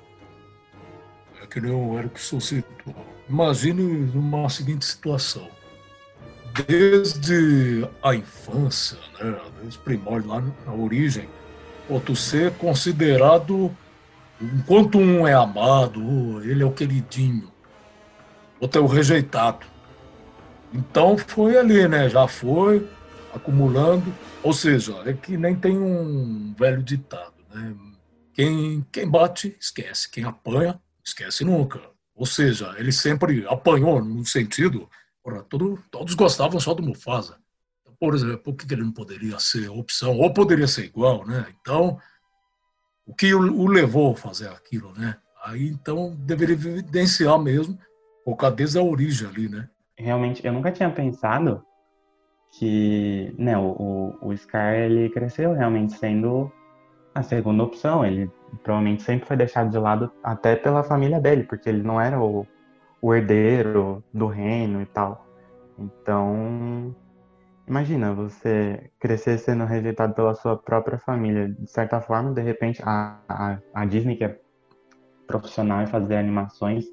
É 1.43 1.45
que 1.45 1.61
nem 1.61 1.71
o 1.71 1.99
Eric 1.99 2.19
citou. 2.19 2.95
Imagine 3.29 4.09
uma 4.15 4.49
seguinte 4.49 4.85
situação. 4.85 5.47
desde 6.65 7.87
a 8.01 8.15
infância, 8.15 8.97
né, 9.19 9.37
desde 9.55 9.69
os 9.69 9.77
primórdios, 9.77 10.31
lá 10.31 10.43
na 10.65 10.73
origem, 10.73 11.27
pô, 11.87 11.99
tu 11.99 12.15
ser 12.15 12.51
considerado, 12.53 13.71
enquanto 14.41 14.97
um 14.97 15.27
é 15.27 15.33
amado, 15.33 16.41
ele 16.43 16.63
é 16.63 16.65
o 16.65 16.71
queridinho, 16.71 17.51
outro 18.59 18.81
é 18.81 18.83
o 18.83 18.87
rejeitado. 18.87 19.65
Então 20.73 21.17
foi 21.17 21.57
ali, 21.57 21.87
né? 21.87 22.09
Já 22.09 22.27
foi 22.27 22.87
acumulando. 23.33 24.13
Ou 24.43 24.53
seja, 24.53 25.01
é 25.05 25.13
que 25.13 25.37
nem 25.37 25.55
tem 25.55 25.77
um 25.77 26.53
velho 26.57 26.83
ditado, 26.83 27.33
né? 27.53 27.75
Quem, 28.33 28.85
quem 28.91 29.09
bate, 29.09 29.55
esquece. 29.59 30.09
Quem 30.09 30.23
apanha, 30.23 30.79
esquece 31.03 31.43
nunca. 31.43 31.81
Ou 32.13 32.25
seja, 32.25 32.75
ele 32.77 32.91
sempre 32.91 33.45
apanhou 33.47 34.03
no 34.03 34.25
sentido. 34.25 34.89
Porra, 35.23 35.43
todo, 35.43 35.79
todos 35.89 36.13
gostavam 36.13 36.59
só 36.59 36.73
do 36.73 36.83
Mufasa. 36.83 37.37
Por 37.99 38.13
exemplo, 38.13 38.37
por 38.37 38.55
que 38.55 38.71
ele 38.71 38.83
não 38.83 38.91
poderia 38.91 39.39
ser 39.39 39.69
opção? 39.69 40.17
Ou 40.17 40.31
poderia 40.31 40.67
ser 40.67 40.85
igual, 40.85 41.25
né? 41.25 41.47
Então, 41.59 41.99
o 43.07 43.13
que 43.13 43.33
o, 43.33 43.39
o 43.39 43.67
levou 43.67 44.11
a 44.11 44.15
fazer 44.15 44.49
aquilo, 44.49 44.91
né? 44.97 45.15
Aí, 45.45 45.69
então, 45.69 46.13
deveria 46.19 46.55
evidenciar 46.55 47.39
mesmo, 47.39 47.77
colocar 48.25 48.49
desde 48.49 48.77
a 48.77 48.83
origem 48.83 49.27
ali, 49.27 49.47
né? 49.47 49.69
Realmente, 49.97 50.45
eu 50.45 50.51
nunca 50.51 50.71
tinha 50.71 50.89
pensado 50.89 51.63
que 52.51 53.33
né, 53.37 53.57
o, 53.57 54.15
o, 54.21 54.29
o 54.29 54.37
Scar 54.37 54.73
ele 54.75 55.09
cresceu 55.09 55.53
realmente 55.53 55.93
sendo 55.93 56.51
a 57.15 57.23
segunda 57.23 57.63
opção. 57.63 58.05
Ele 58.05 58.29
provavelmente 58.63 59.03
sempre 59.03 59.25
foi 59.25 59.37
deixado 59.37 59.69
de 59.69 59.77
lado 59.77 60.11
até 60.23 60.55
pela 60.55 60.83
família 60.83 61.19
dele, 61.19 61.43
porque 61.43 61.69
ele 61.69 61.83
não 61.83 61.99
era 61.99 62.19
o, 62.19 62.45
o 63.01 63.13
herdeiro 63.13 64.03
do 64.13 64.27
reino 64.27 64.81
e 64.81 64.85
tal. 64.85 65.25
Então, 65.79 66.95
imagina 67.67 68.13
você 68.13 68.89
crescer 68.99 69.37
sendo 69.37 69.65
rejeitado 69.65 70.13
pela 70.13 70.33
sua 70.33 70.57
própria 70.57 70.97
família. 70.97 71.49
De 71.49 71.69
certa 71.69 71.99
forma, 71.99 72.33
de 72.33 72.41
repente, 72.41 72.81
a, 72.83 73.19
a, 73.27 73.57
a 73.73 73.85
Disney, 73.85 74.15
que 74.15 74.23
é 74.23 74.39
profissional 75.27 75.81
em 75.81 75.87
fazer 75.87 76.15
animações, 76.15 76.85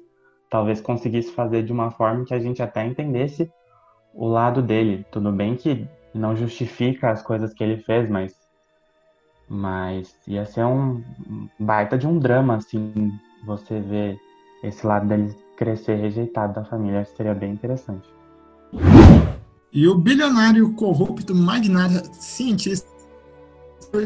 talvez 0.49 0.81
conseguisse 0.81 1.31
fazer 1.31 1.63
de 1.63 1.71
uma 1.71 1.91
forma 1.91 2.25
que 2.25 2.33
a 2.33 2.39
gente 2.39 2.61
até 2.61 2.85
entendesse 2.85 3.51
o 4.13 4.27
lado 4.27 4.61
dele. 4.61 5.05
Tudo 5.11 5.31
bem 5.31 5.55
que 5.55 5.87
não 6.13 6.35
justifica 6.35 7.11
as 7.11 7.21
coisas 7.21 7.53
que 7.53 7.63
ele 7.63 7.77
fez, 7.77 8.09
mas 8.09 8.45
mas 9.47 10.17
ia 10.25 10.43
ser 10.43 10.65
um 10.65 11.03
baita 11.59 11.97
de 11.99 12.07
um 12.07 12.17
drama 12.17 12.55
assim, 12.55 13.11
você 13.45 13.79
ver 13.79 14.17
esse 14.63 14.85
lado 14.85 15.07
dele 15.07 15.35
crescer 15.55 15.95
rejeitado 15.95 16.53
da 16.53 16.65
família, 16.65 17.05
seria 17.05 17.35
bem 17.35 17.53
interessante. 17.53 18.09
E 19.75 19.85
o 19.89 19.95
bilionário 19.97 20.71
corrupto, 20.71 21.35
magnata, 21.35 22.01
cientista, 22.13 22.87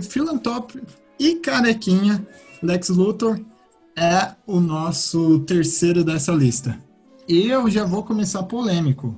filantropo 0.02 0.80
e 1.20 1.36
carequinha 1.36 2.28
Lex 2.64 2.90
Luthor 2.90 3.40
é 3.96 4.34
o 4.48 4.60
nosso 4.60 5.42
terceiro 5.42 6.04
dessa 6.04 6.32
lista. 6.32 6.76
Eu 7.28 7.70
já 7.70 7.86
vou 7.86 8.04
começar 8.04 8.42
polêmico. 8.42 9.16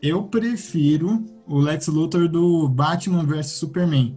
Eu 0.00 0.22
prefiro 0.22 1.26
o 1.46 1.58
Lex 1.58 1.88
Luthor 1.88 2.26
do 2.26 2.66
Batman 2.70 3.26
vs 3.26 3.48
Superman. 3.48 4.16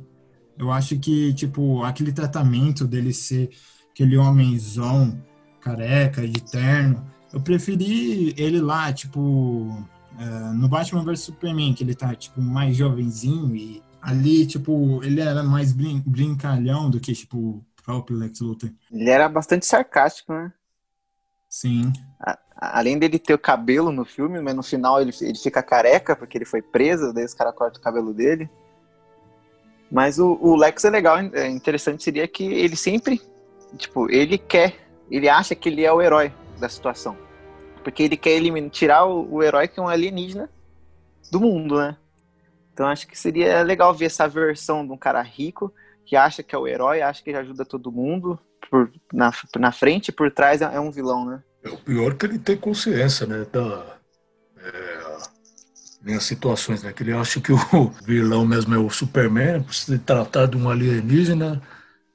Eu 0.57 0.71
acho 0.71 0.97
que, 0.97 1.33
tipo, 1.33 1.83
aquele 1.83 2.13
tratamento 2.13 2.85
dele 2.85 3.13
ser 3.13 3.49
aquele 3.91 4.15
homenzão, 4.15 5.21
careca, 5.59 6.25
de 6.25 6.41
terno, 6.41 7.05
eu 7.33 7.41
preferi 7.41 8.33
ele 8.37 8.61
lá, 8.61 8.93
tipo, 8.93 9.85
uh, 10.19 10.53
no 10.53 10.67
Batman 10.67 11.03
vs 11.03 11.21
Superman, 11.21 11.73
que 11.73 11.83
ele 11.83 11.95
tá, 11.95 12.13
tipo, 12.15 12.41
mais 12.41 12.75
jovenzinho 12.75 13.55
e 13.55 13.83
ali, 14.01 14.45
tipo, 14.45 15.03
ele 15.03 15.19
era 15.19 15.43
mais 15.43 15.73
brin 15.73 16.01
brincalhão 16.05 16.89
do 16.89 16.99
que, 16.99 17.13
tipo, 17.13 17.37
o 17.37 17.65
próprio 17.83 18.17
Lex 18.17 18.39
Luthor. 18.39 18.69
Ele 18.91 19.09
era 19.09 19.27
bastante 19.27 19.65
sarcástico, 19.65 20.33
né? 20.33 20.53
Sim. 21.49 21.91
A, 22.19 22.37
além 22.55 22.99
dele 22.99 23.17
ter 23.17 23.33
o 23.33 23.39
cabelo 23.39 23.91
no 23.91 24.05
filme, 24.05 24.39
mas 24.41 24.55
no 24.55 24.63
final 24.63 25.01
ele, 25.01 25.11
ele 25.21 25.37
fica 25.37 25.63
careca 25.63 26.15
porque 26.15 26.37
ele 26.37 26.45
foi 26.45 26.61
preso, 26.61 27.13
daí 27.13 27.25
os 27.25 27.33
caras 27.33 27.55
cortam 27.55 27.79
o 27.79 27.83
cabelo 27.83 28.13
dele. 28.13 28.49
Mas 29.91 30.19
o, 30.19 30.37
o 30.41 30.55
Lex 30.55 30.83
é 30.83 30.89
legal, 30.89 31.17
é 31.17 31.47
interessante 31.47 32.03
seria 32.03 32.27
que 32.27 32.43
ele 32.43 32.75
sempre, 32.75 33.21
tipo, 33.77 34.09
ele 34.11 34.37
quer, 34.37 34.75
ele 35.09 35.29
acha 35.29 35.55
que 35.55 35.69
ele 35.69 35.83
é 35.83 35.91
o 35.91 36.01
herói 36.01 36.33
da 36.59 36.67
situação. 36.67 37.24
Porque 37.85 38.01
ele 38.01 38.17
quer 38.17 38.31
eliminar, 38.31 38.71
tirar 38.71 39.05
o, 39.05 39.35
o 39.35 39.43
herói 39.43 39.67
que 39.67 39.79
é 39.79 39.83
um 39.83 39.87
alienígena 39.87 40.49
do 41.31 41.39
mundo, 41.39 41.77
né? 41.77 41.95
Então 42.73 42.87
acho 42.87 43.05
que 43.05 43.15
seria 43.15 43.61
legal 43.61 43.93
ver 43.93 44.05
essa 44.05 44.27
versão 44.27 44.83
de 44.83 44.91
um 44.91 44.97
cara 44.97 45.21
rico 45.21 45.71
que 46.03 46.15
acha 46.15 46.41
que 46.41 46.55
é 46.55 46.57
o 46.57 46.67
herói, 46.67 47.03
acha 47.03 47.21
que 47.21 47.29
ele 47.29 47.37
ajuda 47.37 47.63
todo 47.63 47.91
mundo 47.91 48.39
por, 48.71 48.91
na, 49.13 49.31
na 49.59 49.71
frente 49.71 50.09
e 50.09 50.11
por 50.11 50.31
trás 50.31 50.63
é, 50.63 50.65
é 50.65 50.79
um 50.79 50.89
vilão, 50.89 51.25
né? 51.25 51.43
É 51.63 51.69
o 51.69 51.77
pior 51.77 52.15
que 52.15 52.25
ele 52.25 52.39
tem 52.39 52.57
consciência, 52.57 53.27
né? 53.27 53.45
Da, 53.51 53.97
é, 56.07 56.19
situações, 56.19 56.81
né? 56.81 56.91
Que 56.91 57.03
ele 57.03 57.13
acha 57.13 57.39
que 57.39 57.53
o 57.53 57.57
vilão 58.03 58.43
mesmo 58.47 58.73
é 58.73 58.79
o 58.79 58.89
Superman, 58.89 59.61
por 59.61 59.75
se 59.75 59.99
tratar 59.99 60.47
de 60.47 60.57
um 60.57 60.67
alienígena, 60.67 61.61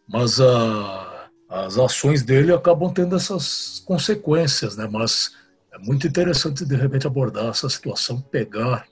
mas 0.09 0.41
a, 0.41 1.29
as 1.49 1.79
ações 1.79 2.25
dele 2.25 2.53
acabam 2.53 2.93
tendo 2.93 3.15
essas 3.15 3.81
consequências, 3.87 4.77
né? 4.77 4.89
Mas 4.91 5.39
é 5.73 5.79
muito 5.79 6.07
interessante, 6.07 6.65
de 6.65 6.75
repente, 6.77 7.07
abordar 7.07 7.47
essa 7.47 7.69
situação, 7.69 8.21
pegar 8.21 8.87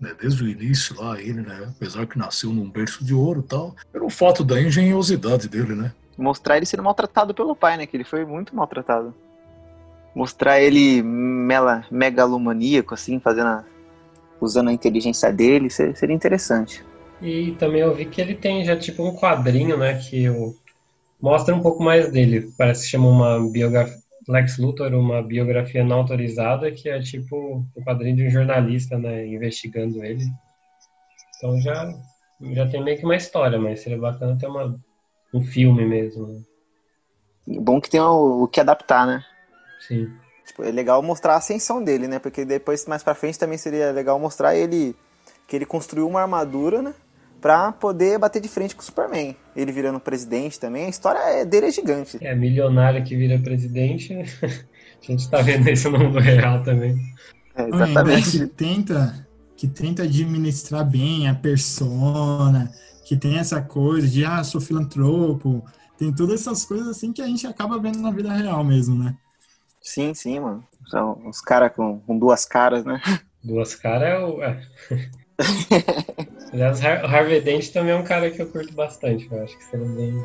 né, 0.00 0.14
desde 0.20 0.44
o 0.44 0.48
início 0.48 0.94
lá 1.00 1.20
ele, 1.20 1.42
né, 1.42 1.72
apesar 1.76 2.06
que 2.06 2.18
nasceu 2.18 2.50
num 2.50 2.70
berço 2.70 3.04
de 3.04 3.14
ouro 3.14 3.40
e 3.40 3.48
tal, 3.48 3.74
pelo 3.92 4.10
fato 4.10 4.44
da 4.44 4.60
engenhosidade 4.60 5.48
dele, 5.48 5.74
né? 5.74 5.92
Mostrar 6.18 6.56
ele 6.56 6.66
sendo 6.66 6.82
maltratado 6.82 7.34
pelo 7.34 7.56
pai, 7.56 7.76
né, 7.76 7.86
que 7.86 7.96
ele 7.96 8.04
foi 8.04 8.24
muito 8.24 8.54
maltratado 8.54 9.14
mostrar 10.16 10.58
ele 10.62 11.02
mela, 11.02 11.84
megalomaníaco, 11.90 12.94
assim, 12.94 13.20
fazendo 13.20 13.48
a, 13.48 13.64
usando 14.40 14.68
a 14.68 14.72
inteligência 14.72 15.30
dele, 15.30 15.68
seria 15.68 16.14
interessante. 16.16 16.82
E 17.20 17.52
também 17.58 17.82
eu 17.82 17.94
vi 17.94 18.06
que 18.06 18.18
ele 18.18 18.34
tem 18.34 18.64
já 18.64 18.74
tipo 18.74 19.06
um 19.06 19.14
quadrinho, 19.14 19.76
né, 19.76 19.98
que 19.98 20.24
eu, 20.24 20.54
mostra 21.20 21.54
um 21.54 21.60
pouco 21.60 21.82
mais 21.82 22.10
dele. 22.10 22.50
Parece 22.56 22.84
que 22.84 22.88
chama 22.88 23.08
uma 23.08 23.50
biografia, 23.50 23.98
Lex 24.28 24.58
Luthor, 24.58 24.92
uma 24.94 25.22
biografia 25.22 25.84
não 25.84 25.98
autorizada, 25.98 26.70
que 26.72 26.88
é 26.88 27.00
tipo 27.00 27.64
o 27.74 27.84
quadrinho 27.84 28.16
de 28.16 28.26
um 28.26 28.30
jornalista, 28.30 28.98
né, 28.98 29.26
investigando 29.26 30.04
ele. 30.04 30.24
Então 31.36 31.60
já, 31.60 31.94
já 32.52 32.68
tem 32.68 32.82
meio 32.82 32.98
que 32.98 33.04
uma 33.04 33.16
história, 33.16 33.58
mas 33.58 33.80
seria 33.80 33.98
bacana 33.98 34.36
ter 34.38 34.46
uma, 34.46 34.78
um 35.32 35.42
filme 35.42 35.84
mesmo. 35.84 36.26
Né? 36.26 36.40
Bom 37.46 37.80
que 37.80 37.88
tem 37.88 38.00
o, 38.00 38.44
o 38.44 38.48
que 38.48 38.60
adaptar, 38.60 39.06
né? 39.06 39.24
Sim. 39.86 40.10
Tipo, 40.44 40.64
é 40.64 40.70
legal 40.70 41.02
mostrar 41.02 41.34
a 41.34 41.38
ascensão 41.38 41.82
dele, 41.82 42.08
né? 42.08 42.18
Porque 42.18 42.44
depois, 42.44 42.86
mais 42.86 43.02
pra 43.02 43.14
frente, 43.14 43.38
também 43.38 43.58
seria 43.58 43.92
legal 43.92 44.18
mostrar 44.18 44.56
ele 44.56 44.96
que 45.46 45.54
ele 45.54 45.66
construiu 45.66 46.08
uma 46.08 46.22
armadura, 46.22 46.82
né? 46.82 46.94
Pra 47.40 47.70
poder 47.72 48.18
bater 48.18 48.40
de 48.40 48.48
frente 48.48 48.74
com 48.74 48.82
o 48.82 48.84
Superman. 48.84 49.36
Ele 49.54 49.72
virando 49.72 50.00
presidente 50.00 50.58
também. 50.58 50.86
A 50.86 50.88
história 50.88 51.18
é, 51.18 51.44
dele 51.44 51.66
é 51.66 51.70
gigante. 51.70 52.18
É, 52.20 52.34
milionário 52.34 53.04
que 53.04 53.16
vira 53.16 53.38
presidente. 53.38 54.14
a 54.42 55.06
gente 55.06 55.28
tá 55.28 55.42
vendo 55.42 55.68
isso 55.68 55.90
no 55.90 55.98
mundo 55.98 56.18
real 56.18 56.62
também. 56.62 56.96
É, 57.54 57.68
exatamente. 57.68 58.38
que 58.38 58.46
tenta, 58.46 59.26
que 59.56 59.68
tenta 59.68 60.02
administrar 60.02 60.84
bem 60.84 61.28
a 61.28 61.34
persona, 61.34 62.70
que 63.04 63.16
tem 63.16 63.38
essa 63.38 63.62
coisa 63.62 64.06
de, 64.08 64.24
ah, 64.24 64.42
sou 64.42 64.60
filantropo. 64.60 65.64
Tem 65.98 66.12
todas 66.12 66.40
essas 66.40 66.64
coisas 66.64 66.88
assim 66.88 67.12
que 67.12 67.22
a 67.22 67.26
gente 67.26 67.46
acaba 67.46 67.78
vendo 67.78 67.98
na 68.00 68.10
vida 68.10 68.32
real 68.32 68.62
mesmo, 68.62 69.02
né? 69.02 69.16
Sim, 69.80 70.12
sim, 70.14 70.40
mano. 70.40 70.64
São 70.88 71.18
uns 71.24 71.40
caras 71.40 71.72
com, 71.74 72.00
com, 72.00 72.18
duas 72.18 72.44
caras, 72.44 72.84
né? 72.84 73.00
Duas 73.42 73.74
caras 73.74 74.08
é 74.08 74.18
o. 74.18 74.40
É. 76.56 76.64
Aliás, 76.64 76.80
o 76.80 77.06
Harvey 77.06 77.40
Dent 77.40 77.70
também 77.70 77.92
é 77.92 77.96
um 77.96 78.02
cara 78.02 78.30
que 78.30 78.40
eu 78.40 78.46
curto 78.46 78.72
bastante. 78.72 79.28
Eu 79.30 79.42
acho 79.42 79.56
que 79.56 79.64
seria 79.64 79.86
bem. 79.86 80.24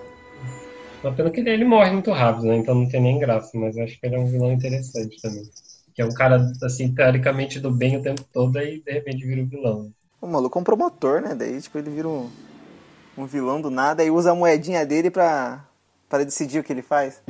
Uma 1.03 1.13
pena 1.13 1.29
que 1.29 1.41
ele, 1.41 1.49
ele 1.49 1.65
morre 1.65 1.91
muito 1.91 2.11
rápido, 2.11 2.45
né? 2.45 2.55
Então 2.55 2.73
não 2.73 2.87
tem 2.87 3.01
nem 3.01 3.19
graça, 3.19 3.51
mas 3.55 3.75
eu 3.75 3.83
acho 3.83 3.99
que 3.99 4.05
ele 4.05 4.15
é 4.15 4.19
um 4.19 4.27
vilão 4.27 4.51
interessante 4.51 5.21
também. 5.21 5.43
Que 5.93 6.01
é 6.01 6.05
um 6.05 6.13
cara, 6.13 6.41
assim, 6.63 6.93
teoricamente 6.93 7.59
do 7.59 7.69
bem 7.69 7.97
o 7.97 8.01
tempo 8.01 8.23
todo 8.31 8.57
e 8.59 8.81
de 8.81 8.91
repente 8.91 9.25
vira 9.25 9.41
um 9.41 9.47
vilão. 9.47 9.91
O 10.21 10.27
maluco 10.27 10.57
é 10.57 10.61
um 10.61 10.63
promotor, 10.63 11.21
né? 11.21 11.35
Daí, 11.35 11.59
tipo, 11.59 11.77
ele 11.77 11.89
vira 11.89 12.07
um, 12.07 12.29
um 13.17 13.25
vilão 13.25 13.59
do 13.59 13.69
nada 13.69 14.03
e 14.03 14.11
usa 14.11 14.31
a 14.31 14.35
moedinha 14.35 14.85
dele 14.85 15.09
pra, 15.09 15.65
pra 16.07 16.23
decidir 16.23 16.59
o 16.59 16.63
que 16.63 16.71
ele 16.71 16.83
faz. 16.83 17.21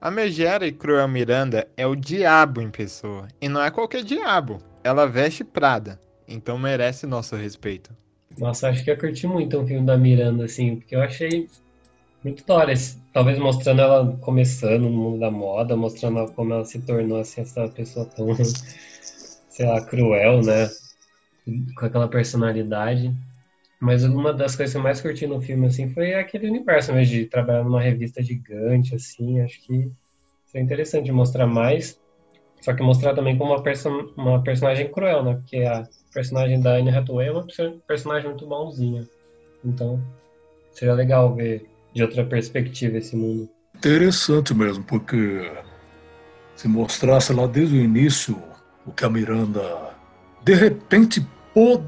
A 0.00 0.10
Megera 0.10 0.66
e 0.66 0.72
Cruel 0.72 1.08
Miranda 1.08 1.68
é 1.76 1.86
o 1.86 1.96
diabo 1.96 2.60
em 2.60 2.70
pessoa. 2.70 3.28
E 3.40 3.48
não 3.48 3.62
é 3.62 3.70
qualquer 3.70 4.02
diabo. 4.02 4.58
Ela 4.84 5.06
veste 5.06 5.42
Prada. 5.42 6.07
Então 6.28 6.58
merece 6.58 7.06
nosso 7.06 7.34
respeito. 7.34 7.90
Nossa, 8.38 8.68
acho 8.68 8.84
que 8.84 8.90
eu 8.90 8.98
curti 8.98 9.26
muito 9.26 9.58
um 9.58 9.66
filme 9.66 9.84
da 9.84 9.96
Miranda, 9.96 10.44
assim, 10.44 10.76
porque 10.76 10.94
eu 10.94 11.02
achei 11.02 11.48
muito 12.22 12.44
da 12.44 12.54
hora. 12.54 12.72
Talvez 13.12 13.38
mostrando 13.38 13.80
ela 13.80 14.16
começando 14.18 14.82
no 14.82 14.90
mundo 14.90 15.18
da 15.18 15.30
moda, 15.30 15.76
mostrando 15.76 16.30
como 16.32 16.52
ela 16.52 16.64
se 16.64 16.80
tornou 16.80 17.18
assim, 17.18 17.40
essa 17.40 17.66
pessoa 17.68 18.06
tão 18.06 18.28
sei 19.48 19.66
lá, 19.66 19.84
cruel, 19.84 20.42
né? 20.42 20.68
Com 21.76 21.86
aquela 21.86 22.08
personalidade. 22.08 23.12
Mas 23.80 24.04
uma 24.04 24.32
das 24.32 24.56
coisas 24.56 24.72
que 24.72 24.78
eu 24.78 24.82
mais 24.82 25.00
curti 25.00 25.26
no 25.26 25.40
filme, 25.40 25.66
assim, 25.66 25.88
foi 25.90 26.14
aquele 26.14 26.48
universo 26.48 26.92
mesmo 26.92 27.14
de 27.14 27.26
trabalhar 27.26 27.64
numa 27.64 27.80
revista 27.80 28.22
gigante, 28.22 28.94
assim. 28.94 29.40
Acho 29.40 29.60
que 29.62 29.90
seria 30.46 30.64
interessante 30.64 31.10
mostrar 31.12 31.46
mais. 31.46 31.98
Só 32.60 32.72
que 32.74 32.82
mostrar 32.82 33.14
também 33.14 33.36
como 33.38 33.52
uma, 33.52 33.62
perso 33.62 33.88
uma 34.16 34.42
personagem 34.42 34.90
cruel, 34.90 35.22
né? 35.22 35.34
Porque 35.34 35.58
a 35.58 35.86
personagem 36.12 36.60
da 36.60 36.76
Anne 36.76 36.90
Hathaway 36.90 37.28
é 37.28 37.32
uma 37.32 37.46
personagem 37.86 38.28
muito 38.28 38.46
bonzinha. 38.46 39.06
Então, 39.64 40.00
seria 40.72 40.94
legal 40.94 41.34
ver 41.34 41.68
de 41.94 42.02
outra 42.02 42.24
perspectiva 42.24 42.98
esse 42.98 43.16
mundo. 43.16 43.48
Interessante 43.76 44.54
mesmo, 44.54 44.84
porque 44.84 45.50
se 46.56 46.66
mostrasse 46.68 47.32
lá 47.32 47.46
desde 47.46 47.76
o 47.76 47.80
início 47.80 48.36
o 48.84 48.92
que 48.92 49.04
a 49.04 49.10
Miranda 49.10 49.94
de 50.42 50.54
repente 50.54 51.24
pod 51.54 51.84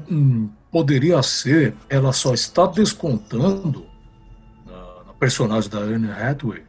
poderia 0.71 1.21
ser, 1.21 1.75
ela 1.89 2.13
só 2.13 2.33
está 2.33 2.65
descontando 2.65 3.85
na, 4.65 5.03
na 5.07 5.13
personagem 5.13 5.69
da 5.69 5.79
Anne 5.79 6.09
Hathaway 6.09 6.63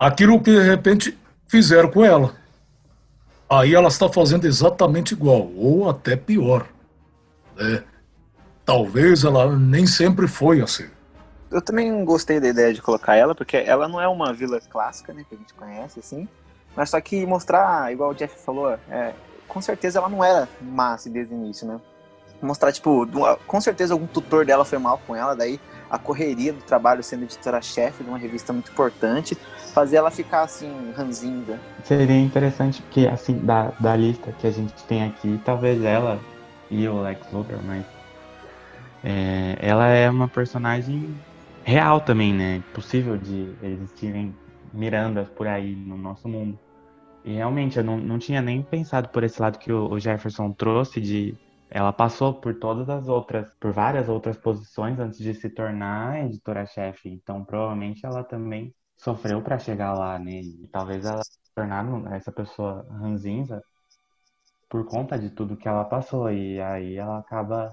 aquilo 0.00 0.40
que 0.40 0.50
de 0.50 0.62
repente 0.62 1.16
fizeram 1.46 1.90
com 1.90 2.02
ela. 2.02 2.34
Aí 3.50 3.74
ela 3.74 3.88
está 3.88 4.08
fazendo 4.08 4.46
exatamente 4.46 5.12
igual, 5.12 5.50
ou 5.56 5.90
até 5.90 6.14
pior. 6.14 6.68
Né? 7.56 7.82
Talvez 8.64 9.24
ela 9.24 9.56
nem 9.56 9.88
sempre 9.88 10.28
foi 10.28 10.60
assim. 10.60 10.88
Eu 11.50 11.60
também 11.60 12.04
gostei 12.04 12.38
da 12.38 12.46
ideia 12.46 12.72
de 12.72 12.80
colocar 12.80 13.16
ela, 13.16 13.34
porque 13.34 13.56
ela 13.56 13.88
não 13.88 14.00
é 14.00 14.06
uma 14.06 14.32
vila 14.32 14.60
clássica, 14.60 15.12
né, 15.12 15.24
que 15.28 15.34
a 15.34 15.38
gente 15.38 15.52
conhece, 15.52 15.98
assim. 15.98 16.28
Mas 16.76 16.90
só 16.90 17.00
que 17.00 17.26
mostrar, 17.26 17.92
igual 17.92 18.10
o 18.10 18.14
Jeff 18.14 18.38
falou, 18.38 18.78
é, 18.88 19.12
com 19.48 19.60
certeza 19.60 19.98
ela 19.98 20.08
não 20.08 20.22
era 20.22 20.48
massa 20.62 21.10
desde 21.10 21.34
o 21.34 21.36
início, 21.36 21.66
né? 21.66 21.80
Mostrar, 22.40 22.70
tipo, 22.70 23.04
com 23.48 23.60
certeza 23.60 23.92
algum 23.92 24.06
tutor 24.06 24.46
dela 24.46 24.64
foi 24.64 24.78
mal 24.78 25.00
com 25.04 25.16
ela, 25.16 25.34
daí 25.34 25.60
a 25.90 25.98
correria 25.98 26.52
do 26.52 26.62
trabalho 26.62 27.02
sendo 27.02 27.24
editora-chefe 27.24 28.04
de 28.04 28.08
uma 28.08 28.18
revista 28.18 28.52
muito 28.52 28.70
importante, 28.70 29.36
fazer 29.74 29.96
ela 29.96 30.10
ficar 30.10 30.42
assim, 30.42 30.92
ranzinga. 30.96 31.58
Seria 31.84 32.18
interessante 32.18 32.80
porque, 32.82 33.06
assim, 33.06 33.38
da, 33.38 33.72
da 33.80 33.96
lista 33.96 34.32
que 34.32 34.46
a 34.46 34.50
gente 34.50 34.82
tem 34.84 35.04
aqui, 35.04 35.40
talvez 35.44 35.82
ela 35.82 36.20
e 36.70 36.86
o 36.86 37.00
Lex 37.00 37.20
Luthor, 37.32 37.58
mas 37.64 37.84
é, 39.02 39.56
ela 39.60 39.88
é 39.88 40.08
uma 40.08 40.28
personagem 40.28 41.14
real 41.64 42.00
também, 42.00 42.32
né? 42.32 42.62
Possível 42.72 43.16
de 43.16 43.52
existirem 43.62 44.34
Mirandas 44.72 45.28
por 45.30 45.48
aí 45.48 45.74
no 45.74 45.96
nosso 45.96 46.28
mundo. 46.28 46.56
E 47.24 47.34
realmente, 47.34 47.76
eu 47.76 47.84
não, 47.84 47.98
não 47.98 48.18
tinha 48.18 48.40
nem 48.40 48.62
pensado 48.62 49.08
por 49.08 49.24
esse 49.24 49.40
lado 49.40 49.58
que 49.58 49.72
o, 49.72 49.90
o 49.90 49.98
Jefferson 49.98 50.52
trouxe 50.52 51.00
de 51.00 51.34
ela 51.70 51.92
passou 51.92 52.40
por 52.40 52.58
todas 52.58 52.88
as 52.88 53.06
outras, 53.08 53.54
por 53.60 53.72
várias 53.72 54.08
outras 54.08 54.36
posições 54.36 54.98
antes 54.98 55.18
de 55.18 55.32
se 55.34 55.48
tornar 55.50 56.24
editora-chefe. 56.24 57.08
Então, 57.08 57.44
provavelmente 57.44 58.04
ela 58.04 58.24
também 58.24 58.74
sofreu 58.96 59.40
para 59.40 59.58
chegar 59.58 59.94
lá, 59.94 60.18
né? 60.18 60.40
E 60.40 60.68
talvez 60.72 61.04
ela 61.04 61.22
se 61.22 61.54
tornar 61.54 61.86
essa 62.12 62.32
pessoa 62.32 62.84
ranzinza 62.90 63.62
por 64.68 64.84
conta 64.86 65.18
de 65.18 65.30
tudo 65.30 65.56
que 65.56 65.68
ela 65.68 65.84
passou. 65.84 66.30
E 66.30 66.60
aí 66.60 66.96
ela 66.96 67.18
acaba 67.20 67.72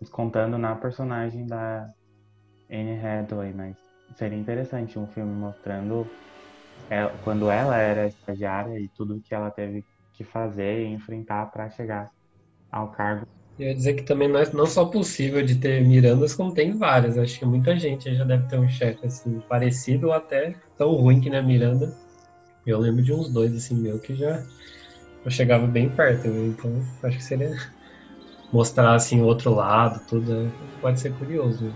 descontando 0.00 0.58
na 0.58 0.76
personagem 0.76 1.46
da 1.46 1.88
Anne 2.70 3.00
Hathaway. 3.00 3.54
Mas 3.54 3.76
seria 4.16 4.38
interessante 4.38 4.98
um 4.98 5.06
filme 5.08 5.32
mostrando 5.32 6.06
ela, 6.90 7.12
quando 7.24 7.50
ela 7.50 7.76
era 7.78 8.06
estagiária 8.06 8.78
e 8.78 8.88
tudo 8.90 9.22
que 9.22 9.34
ela 9.34 9.50
teve 9.50 9.84
que 10.12 10.24
fazer 10.24 10.82
e 10.82 10.92
enfrentar 10.92 11.50
para 11.50 11.70
chegar 11.70 12.10
ao 12.70 12.90
cargo 12.92 13.26
eu 13.58 13.66
ia 13.66 13.74
dizer 13.74 13.94
que 13.94 14.04
também 14.04 14.28
não 14.28 14.38
é 14.38 14.48
não 14.52 14.66
só 14.66 14.84
possível 14.84 15.44
de 15.44 15.56
ter 15.56 15.84
Mirandas, 15.84 16.34
como 16.34 16.54
tem 16.54 16.72
várias. 16.72 17.18
Acho 17.18 17.38
que 17.40 17.44
muita 17.44 17.76
gente 17.78 18.14
já 18.14 18.24
deve 18.24 18.46
ter 18.46 18.58
um 18.58 18.68
chefe 18.68 19.04
assim, 19.04 19.42
parecido 19.48 20.08
ou 20.08 20.12
até 20.12 20.54
tão 20.76 20.92
ruim 20.92 21.20
que 21.20 21.28
nem 21.28 21.40
a 21.40 21.42
Miranda. 21.42 21.92
Eu 22.64 22.78
lembro 22.78 23.02
de 23.02 23.12
uns 23.12 23.28
dois 23.32 23.54
assim 23.56 23.74
meu 23.74 23.98
que 23.98 24.14
já 24.14 24.44
eu 25.24 25.30
chegava 25.30 25.66
bem 25.66 25.88
perto, 25.88 26.28
então 26.28 26.72
acho 27.02 27.16
que 27.16 27.24
seria 27.24 27.56
mostrar 28.52 28.94
assim 28.94 29.20
o 29.20 29.24
outro 29.24 29.52
lado, 29.52 30.00
tudo 30.08 30.32
é, 30.32 30.50
pode 30.80 31.00
ser 31.00 31.12
curioso. 31.14 31.72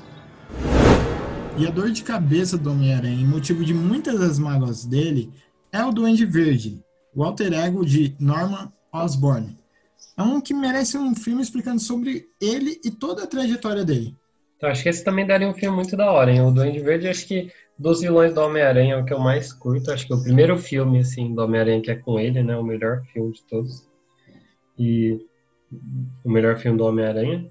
E 1.59 1.67
a 1.67 1.71
dor 1.71 1.91
de 1.91 2.03
cabeça 2.03 2.57
do 2.57 2.71
Homem-Aranha, 2.71 3.27
motivo 3.27 3.65
de 3.65 3.75
muitas 3.75 4.19
das 4.21 4.39
mágoas 4.39 4.85
dele, 4.85 5.31
é 5.71 5.85
o 5.85 5.91
Duende 5.91 6.25
Verde, 6.25 6.81
o 7.15 7.25
alter 7.25 7.53
ego 7.53 7.85
de 7.85 8.15
Norman 8.19 8.73
Osborn, 8.93 9.59
é 10.17 10.23
um 10.23 10.41
que 10.41 10.53
merece 10.53 10.99
um 10.99 11.15
filme 11.15 11.43
explicando 11.43 11.81
sobre 11.81 12.27
ele 12.41 12.81
e 12.85 12.91
toda 12.91 13.25
a 13.25 13.27
trajetória 13.27 13.85
dele. 13.85 14.17
Então, 14.57 14.71
acho 14.71 14.83
que 14.83 14.89
esse 14.89 15.03
também 15.03 15.27
daria 15.27 15.49
um 15.49 15.55
filme 15.55 15.75
muito 15.75 15.97
da 15.97 16.11
hora, 16.11 16.31
hein? 16.31 16.41
O 16.43 16.53
Duende 16.53 16.79
Verde, 16.79 17.09
acho 17.09 17.27
que 17.27 17.51
dos 17.77 18.01
vilões 18.01 18.33
do 18.33 18.41
Homem-Aranha 18.41 18.95
é 18.95 18.97
o 18.97 19.05
que 19.05 19.13
eu 19.13 19.19
mais 19.19 19.53
curto. 19.53 19.91
Acho 19.91 20.07
que 20.07 20.13
é 20.13 20.17
o 20.17 20.23
primeiro 20.23 20.57
filme, 20.57 21.01
assim, 21.01 21.35
do 21.35 21.43
Homem-Aranha 21.43 21.83
que 21.83 21.91
é 21.91 21.97
com 21.97 22.21
ele, 22.21 22.43
né? 22.43 22.57
O 22.57 22.63
melhor 22.63 23.03
filme 23.13 23.33
de 23.33 23.45
todos. 23.45 23.89
E 24.79 25.19
o 26.25 26.31
melhor 26.31 26.59
filme 26.59 26.79
do 26.79 26.85
Homem-Aranha. 26.85 27.51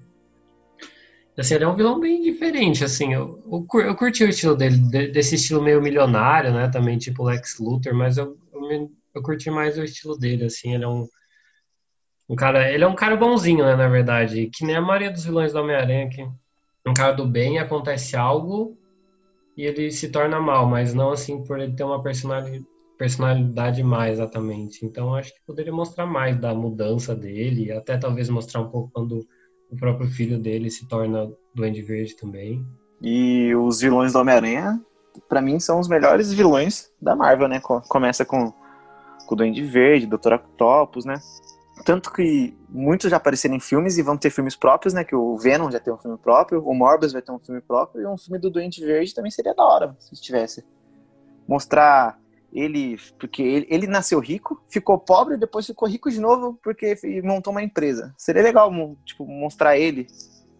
Assim, 1.36 1.54
ele 1.54 1.64
é 1.64 1.68
um 1.68 1.76
vilão 1.76 2.00
bem 2.00 2.22
diferente, 2.22 2.84
assim. 2.84 3.12
Eu, 3.12 3.42
eu, 3.46 3.94
curti 3.94 4.24
o 4.24 4.28
estilo 4.28 4.56
dele, 4.56 4.78
desse 5.08 5.34
estilo 5.34 5.62
meio 5.62 5.82
milionário, 5.82 6.52
né? 6.52 6.68
Também, 6.68 6.96
tipo 6.96 7.24
Lex 7.24 7.58
Luthor, 7.58 7.94
mas 7.94 8.16
eu, 8.16 8.38
eu, 8.54 8.90
eu 9.14 9.22
curti 9.22 9.50
mais 9.50 9.76
o 9.76 9.84
estilo 9.84 10.16
dele, 10.16 10.44
assim. 10.44 10.74
Ele 10.74 10.84
é 10.84 10.88
um 10.88 11.06
um 12.32 12.34
cara, 12.34 12.72
ele 12.72 12.82
é 12.82 12.86
um 12.86 12.94
cara 12.94 13.14
bonzinho, 13.14 13.62
né, 13.62 13.76
na 13.76 13.88
verdade. 13.88 14.48
Que 14.50 14.64
nem 14.64 14.74
a 14.74 14.80
maioria 14.80 15.10
dos 15.10 15.22
vilões 15.22 15.52
do 15.52 15.60
Homem-Aranha, 15.60 16.08
que 16.08 16.26
um 16.86 16.94
cara 16.94 17.12
do 17.12 17.26
bem, 17.26 17.58
acontece 17.58 18.16
algo 18.16 18.74
e 19.54 19.66
ele 19.66 19.90
se 19.90 20.08
torna 20.08 20.40
mal, 20.40 20.66
mas 20.66 20.94
não 20.94 21.10
assim 21.10 21.44
por 21.44 21.60
ele 21.60 21.74
ter 21.74 21.84
uma 21.84 22.02
personalidade, 22.02 22.66
personalidade 22.96 23.82
mais 23.82 24.14
exatamente. 24.14 24.82
Então 24.82 25.14
acho 25.14 25.30
que 25.34 25.44
poderia 25.46 25.74
mostrar 25.74 26.06
mais 26.06 26.34
da 26.40 26.54
mudança 26.54 27.14
dele, 27.14 27.70
até 27.70 27.98
talvez 27.98 28.30
mostrar 28.30 28.62
um 28.62 28.70
pouco 28.70 28.90
quando 28.94 29.26
o 29.70 29.76
próprio 29.76 30.08
filho 30.08 30.38
dele 30.38 30.70
se 30.70 30.88
torna 30.88 31.30
Duende 31.54 31.82
Verde 31.82 32.16
também. 32.16 32.64
E 33.02 33.54
os 33.54 33.82
vilões 33.82 34.14
do 34.14 34.20
Homem-Aranha, 34.20 34.80
para 35.28 35.42
mim, 35.42 35.60
são 35.60 35.78
os 35.78 35.86
melhores 35.86 36.32
vilões 36.32 36.90
da 36.98 37.14
Marvel, 37.14 37.46
né? 37.46 37.60
Começa 37.60 38.24
com, 38.24 38.50
com 39.26 39.34
o 39.34 39.36
Duende 39.36 39.62
Verde, 39.62 40.06
Dr. 40.06 40.32
Octopus, 40.32 41.04
né? 41.04 41.16
Tanto 41.84 42.12
que 42.12 42.56
muitos 42.68 43.10
já 43.10 43.16
apareceram 43.16 43.54
em 43.54 43.60
filmes 43.60 43.98
e 43.98 44.02
vão 44.02 44.16
ter 44.16 44.30
filmes 44.30 44.54
próprios, 44.54 44.94
né? 44.94 45.04
Que 45.04 45.14
o 45.14 45.36
Venom 45.36 45.70
já 45.70 45.80
tem 45.80 45.92
um 45.92 45.98
filme 45.98 46.16
próprio, 46.16 46.62
o 46.64 46.74
Morbius 46.74 47.12
vai 47.12 47.22
ter 47.22 47.32
um 47.32 47.38
filme 47.38 47.60
próprio, 47.60 48.02
e 48.02 48.06
um 48.06 48.16
filme 48.16 48.38
do 48.38 48.50
Doente 48.50 48.84
Verde 48.84 49.14
também 49.14 49.30
seria 49.30 49.54
da 49.54 49.64
hora, 49.64 49.96
se 49.98 50.20
tivesse. 50.20 50.64
Mostrar 51.46 52.18
ele, 52.52 52.98
porque 53.18 53.42
ele, 53.42 53.66
ele 53.68 53.86
nasceu 53.86 54.20
rico, 54.20 54.62
ficou 54.68 54.98
pobre, 54.98 55.36
depois 55.36 55.66
ficou 55.66 55.88
rico 55.88 56.10
de 56.10 56.20
novo 56.20 56.58
porque 56.62 56.94
montou 57.24 57.50
uma 57.50 57.62
empresa. 57.62 58.14
Seria 58.16 58.42
legal, 58.42 58.70
tipo, 59.04 59.26
mostrar 59.26 59.76
ele 59.76 60.06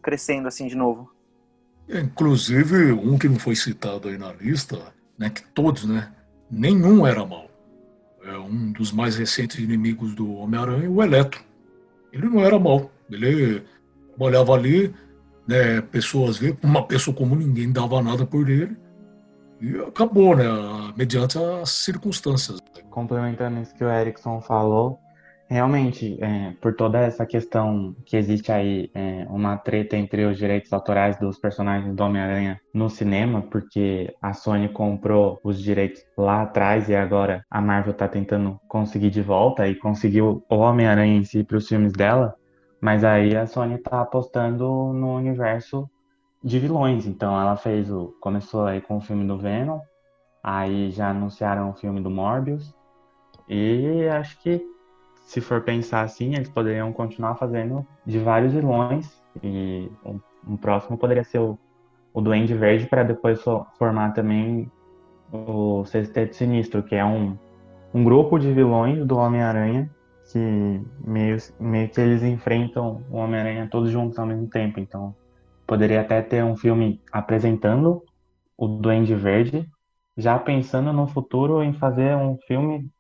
crescendo 0.02 0.48
assim 0.48 0.66
de 0.66 0.74
novo. 0.74 1.12
Inclusive, 1.88 2.92
um 2.92 3.18
que 3.18 3.28
não 3.28 3.38
foi 3.38 3.54
citado 3.54 4.08
aí 4.08 4.16
na 4.16 4.32
lista, 4.32 4.78
né? 5.18 5.30
Que 5.30 5.42
todos, 5.42 5.84
né? 5.84 6.12
Nenhum 6.50 7.06
era 7.06 7.24
mal 7.24 7.51
é 8.24 8.38
um 8.38 8.72
dos 8.72 8.92
mais 8.92 9.16
recentes 9.16 9.58
inimigos 9.58 10.14
do 10.14 10.34
Homem-Aranha, 10.34 10.90
o 10.90 11.02
Eletro. 11.02 11.40
Ele 12.12 12.28
não 12.28 12.40
era 12.40 12.58
mal. 12.58 12.90
Ele 13.10 13.62
olhava 14.18 14.52
ali, 14.52 14.94
né, 15.46 15.80
pessoas 15.80 16.40
uma 16.62 16.86
pessoa 16.86 17.16
comum, 17.16 17.34
ninguém 17.34 17.72
dava 17.72 18.02
nada 18.02 18.24
por 18.24 18.48
ele. 18.48 18.76
E 19.60 19.76
acabou, 19.78 20.36
né, 20.36 20.44
mediante 20.96 21.38
as 21.38 21.70
circunstâncias. 21.70 22.58
Complementando 22.90 23.60
isso 23.60 23.74
que 23.74 23.84
o 23.84 23.90
Erickson 23.90 24.40
falou, 24.40 24.98
Realmente, 25.52 26.16
é, 26.22 26.54
por 26.62 26.74
toda 26.74 26.98
essa 26.98 27.26
questão 27.26 27.94
que 28.06 28.16
existe 28.16 28.50
aí, 28.50 28.90
é, 28.94 29.26
uma 29.28 29.58
treta 29.58 29.98
entre 29.98 30.24
os 30.24 30.38
direitos 30.38 30.72
autorais 30.72 31.18
dos 31.18 31.38
personagens 31.38 31.94
do 31.94 32.02
Homem-Aranha 32.02 32.58
no 32.72 32.88
cinema, 32.88 33.42
porque 33.42 34.16
a 34.22 34.32
Sony 34.32 34.70
comprou 34.70 35.38
os 35.44 35.60
direitos 35.60 36.02
lá 36.16 36.40
atrás 36.40 36.88
e 36.88 36.96
agora 36.96 37.44
a 37.50 37.60
Marvel 37.60 37.92
tá 37.92 38.08
tentando 38.08 38.58
conseguir 38.66 39.10
de 39.10 39.20
volta 39.20 39.68
e 39.68 39.74
conseguiu 39.74 40.42
o 40.48 40.56
Homem-Aranha 40.56 41.18
em 41.18 41.22
si 41.22 41.44
para 41.44 41.58
os 41.58 41.68
filmes 41.68 41.92
dela, 41.92 42.34
mas 42.80 43.04
aí 43.04 43.36
a 43.36 43.46
Sony 43.46 43.76
tá 43.76 44.00
apostando 44.00 44.64
no 44.94 45.14
universo 45.14 45.86
de 46.42 46.58
vilões. 46.58 47.06
Então 47.06 47.38
ela 47.38 47.58
fez 47.58 47.90
o. 47.90 48.16
Começou 48.22 48.64
aí 48.64 48.80
com 48.80 48.96
o 48.96 49.02
filme 49.02 49.26
do 49.26 49.36
Venom, 49.36 49.80
aí 50.42 50.90
já 50.92 51.10
anunciaram 51.10 51.68
o 51.68 51.74
filme 51.74 52.00
do 52.00 52.08
Morbius. 52.08 52.74
E 53.46 54.08
acho 54.08 54.40
que 54.40 54.72
se 55.24 55.40
for 55.40 55.62
pensar 55.62 56.02
assim, 56.02 56.34
eles 56.34 56.48
poderiam 56.48 56.92
continuar 56.92 57.36
fazendo 57.36 57.86
de 58.04 58.18
vários 58.18 58.52
vilões 58.52 59.22
e 59.42 59.90
um, 60.04 60.20
um 60.46 60.56
próximo 60.56 60.98
poderia 60.98 61.24
ser 61.24 61.38
o, 61.38 61.58
o 62.12 62.20
Duende 62.20 62.54
Verde 62.54 62.86
para 62.86 63.02
depois 63.02 63.40
formar 63.78 64.12
também 64.12 64.70
o 65.32 65.84
Sexteto 65.86 66.36
Sinistro, 66.36 66.82
que 66.82 66.94
é 66.94 67.04
um, 67.04 67.36
um 67.94 68.04
grupo 68.04 68.38
de 68.38 68.52
vilões 68.52 69.04
do 69.06 69.16
Homem-Aranha 69.16 69.90
que 70.30 70.80
meio, 71.04 71.36
meio 71.58 71.88
que 71.88 72.00
eles 72.00 72.22
enfrentam 72.22 73.02
o 73.10 73.16
Homem-Aranha 73.16 73.68
todos 73.70 73.90
juntos 73.90 74.18
ao 74.18 74.26
mesmo 74.26 74.48
tempo. 74.48 74.80
Então, 74.80 75.14
poderia 75.66 76.00
até 76.00 76.22
ter 76.22 76.44
um 76.44 76.56
filme 76.56 77.00
apresentando 77.10 78.02
o 78.56 78.66
Duende 78.66 79.14
Verde, 79.14 79.68
já 80.16 80.38
pensando 80.38 80.92
no 80.92 81.06
futuro 81.06 81.62
em 81.62 81.72
fazer 81.72 82.16
um 82.16 82.38
filme 82.46 82.90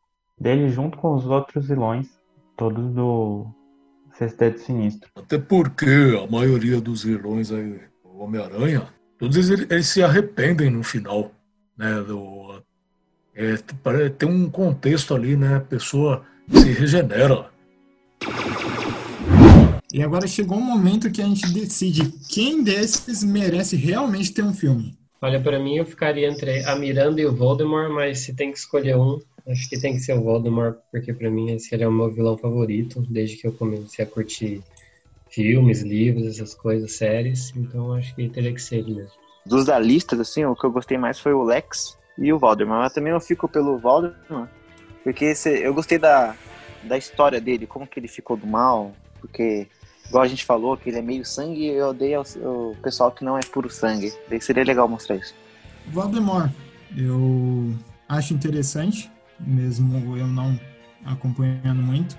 dele 0.42 0.68
junto 0.68 0.98
com 0.98 1.14
os 1.14 1.24
outros 1.24 1.68
vilões, 1.68 2.08
todos 2.56 2.92
do 2.92 3.46
Sexteto 4.12 4.58
Sinistro. 4.58 5.08
Até 5.14 5.38
porque 5.38 6.18
a 6.20 6.30
maioria 6.30 6.80
dos 6.80 7.04
vilões 7.04 7.52
aí, 7.52 7.80
do 8.02 8.18
Homem-Aranha, 8.18 8.88
todos 9.18 9.36
eles, 9.48 9.66
eles, 9.70 9.86
se 9.86 10.02
arrependem 10.02 10.68
no 10.68 10.82
final, 10.82 11.30
né? 11.78 12.02
Do, 12.02 12.60
é, 13.34 13.56
tem 14.10 14.28
um 14.28 14.50
contexto 14.50 15.14
ali, 15.14 15.36
né? 15.36 15.56
A 15.56 15.60
pessoa 15.60 16.24
se 16.50 16.72
regenera. 16.72 17.50
E 19.94 20.02
agora 20.02 20.26
chegou 20.26 20.58
um 20.58 20.64
momento 20.64 21.10
que 21.10 21.22
a 21.22 21.26
gente 21.26 21.52
decide 21.52 22.10
quem 22.28 22.64
desses 22.64 23.22
merece 23.22 23.76
realmente 23.76 24.32
ter 24.32 24.42
um 24.42 24.52
filme. 24.52 24.98
Olha, 25.20 25.40
para 25.40 25.60
mim 25.60 25.76
eu 25.76 25.86
ficaria 25.86 26.28
entre 26.28 26.64
a 26.64 26.74
Miranda 26.74 27.20
e 27.20 27.26
o 27.26 27.36
Voldemort, 27.36 27.92
mas 27.92 28.20
se 28.20 28.34
tem 28.34 28.50
que 28.50 28.58
escolher 28.58 28.96
um, 28.96 29.20
acho 29.48 29.68
que 29.68 29.78
tem 29.78 29.94
que 29.94 30.00
ser 30.00 30.14
o 30.14 30.22
Voldemort, 30.22 30.76
porque 30.90 31.12
para 31.12 31.30
mim 31.30 31.52
esse 31.52 31.74
é 31.74 31.88
o 31.88 31.92
meu 31.92 32.10
vilão 32.10 32.36
favorito, 32.36 33.04
desde 33.08 33.36
que 33.36 33.46
eu 33.46 33.52
comecei 33.52 34.04
a 34.04 34.08
curtir 34.08 34.62
filmes, 35.30 35.82
livros, 35.82 36.26
essas 36.26 36.54
coisas, 36.54 36.92
séries. 36.92 37.52
Então 37.56 37.92
acho 37.94 38.14
que 38.14 38.28
teria 38.28 38.52
que 38.52 38.62
ser 38.62 38.76
ele 38.76 38.94
mesmo. 38.94 39.22
Dos 39.44 39.64
da 39.64 39.78
lista, 39.78 40.20
assim, 40.20 40.44
o 40.44 40.54
que 40.54 40.64
eu 40.64 40.70
gostei 40.70 40.96
mais 40.96 41.18
foi 41.18 41.32
o 41.32 41.42
Lex 41.42 41.98
e 42.16 42.32
o 42.32 42.38
Voldemort. 42.38 42.80
Mas 42.80 42.92
também 42.92 43.12
eu 43.12 43.20
fico 43.20 43.48
pelo 43.48 43.78
Voldemort, 43.78 44.48
porque 45.02 45.26
esse, 45.26 45.48
eu 45.48 45.74
gostei 45.74 45.98
da, 45.98 46.36
da 46.84 46.96
história 46.96 47.40
dele, 47.40 47.66
como 47.66 47.86
que 47.86 47.98
ele 47.98 48.08
ficou 48.08 48.36
do 48.36 48.46
mal, 48.46 48.92
porque, 49.20 49.66
igual 50.08 50.22
a 50.22 50.28
gente 50.28 50.44
falou, 50.44 50.76
que 50.76 50.90
ele 50.90 50.98
é 50.98 51.02
meio 51.02 51.24
sangue, 51.24 51.66
eu 51.66 51.88
odeio 51.88 52.22
o, 52.36 52.76
pessoal 52.82 53.10
que 53.10 53.24
não 53.24 53.36
é 53.36 53.40
puro 53.40 53.70
sangue. 53.70 54.12
Daí 54.28 54.40
seria 54.40 54.64
legal 54.64 54.88
mostrar 54.88 55.16
isso. 55.16 55.34
Voldemort, 55.88 56.50
eu 56.96 57.74
acho 58.08 58.34
interessante, 58.34 59.10
mesmo 59.40 60.16
eu 60.16 60.26
não 60.26 60.58
acompanhando 61.04 61.82
muito, 61.82 62.16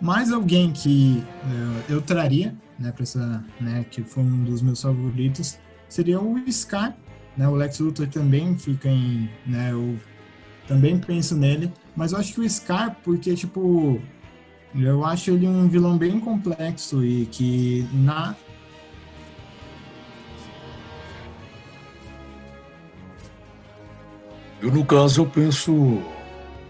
mais 0.00 0.32
alguém 0.32 0.72
que 0.72 1.22
uh, 1.44 1.92
eu 1.92 2.02
traria, 2.02 2.54
né, 2.78 2.90
para 2.92 3.02
essa, 3.02 3.44
né, 3.60 3.84
que 3.90 4.02
foi 4.02 4.22
um 4.22 4.44
dos 4.44 4.60
meus 4.60 4.82
favoritos, 4.82 5.58
seria 5.88 6.20
o 6.20 6.36
Scar, 6.50 6.96
né, 7.36 7.46
o 7.48 7.54
Lex 7.54 7.78
Luthor 7.78 8.08
também 8.08 8.58
fica 8.58 8.88
em, 8.88 9.30
né, 9.46 9.72
eu 9.72 9.98
também 10.66 10.98
penso 10.98 11.36
nele, 11.36 11.72
mas 11.94 12.12
eu 12.12 12.18
acho 12.18 12.34
que 12.34 12.40
o 12.40 12.50
Scar, 12.50 12.96
porque, 13.04 13.34
tipo, 13.34 14.00
eu 14.82 15.04
acho 15.04 15.30
ele 15.30 15.46
um 15.46 15.68
vilão 15.68 15.96
bem 15.96 16.18
complexo 16.18 17.04
e 17.04 17.26
que 17.26 17.86
na. 17.92 18.34
Eu, 24.60 24.72
no 24.72 24.84
caso, 24.84 25.20
eu 25.22 25.26
penso. 25.26 26.02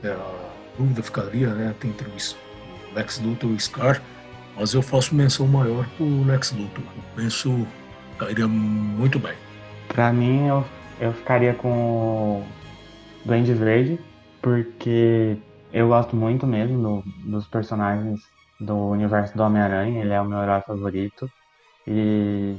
É, 0.05 0.13
a 0.13 0.51
dúvida 0.77 1.03
ficaria 1.03 1.49
né, 1.55 1.75
entre 1.85 2.07
o 2.07 2.95
Lex 2.95 3.21
Luthor 3.21 3.51
e 3.51 3.55
o 3.55 3.61
Scar, 3.61 4.03
mas 4.55 4.75
eu 4.75 4.83
faço 4.83 5.15
menção 5.15 5.47
maior 5.47 5.87
pro 5.97 6.25
Lex 6.25 6.53
Luthor. 6.53 6.85
Eu 6.85 7.03
penso 7.17 7.67
cairia 8.19 8.47
muito 8.47 9.19
bem. 9.19 9.35
Pra 9.89 10.13
mim, 10.13 10.47
eu, 10.47 10.65
eu 11.01 11.13
ficaria 11.13 11.55
com 11.55 11.69
o 11.71 12.45
Duende 13.25 13.55
Verde, 13.55 13.99
porque 14.41 15.37
eu 15.73 15.89
gosto 15.89 16.15
muito 16.15 16.47
mesmo 16.47 16.83
do, 16.83 17.31
dos 17.31 17.47
personagens 17.49 18.21
do 18.61 18.77
universo 18.91 19.37
do 19.37 19.43
Homem-Aranha, 19.43 20.03
ele 20.03 20.13
é 20.13 20.21
o 20.21 20.25
meu 20.25 20.41
herói 20.41 20.61
favorito. 20.61 21.31
E 21.87 22.57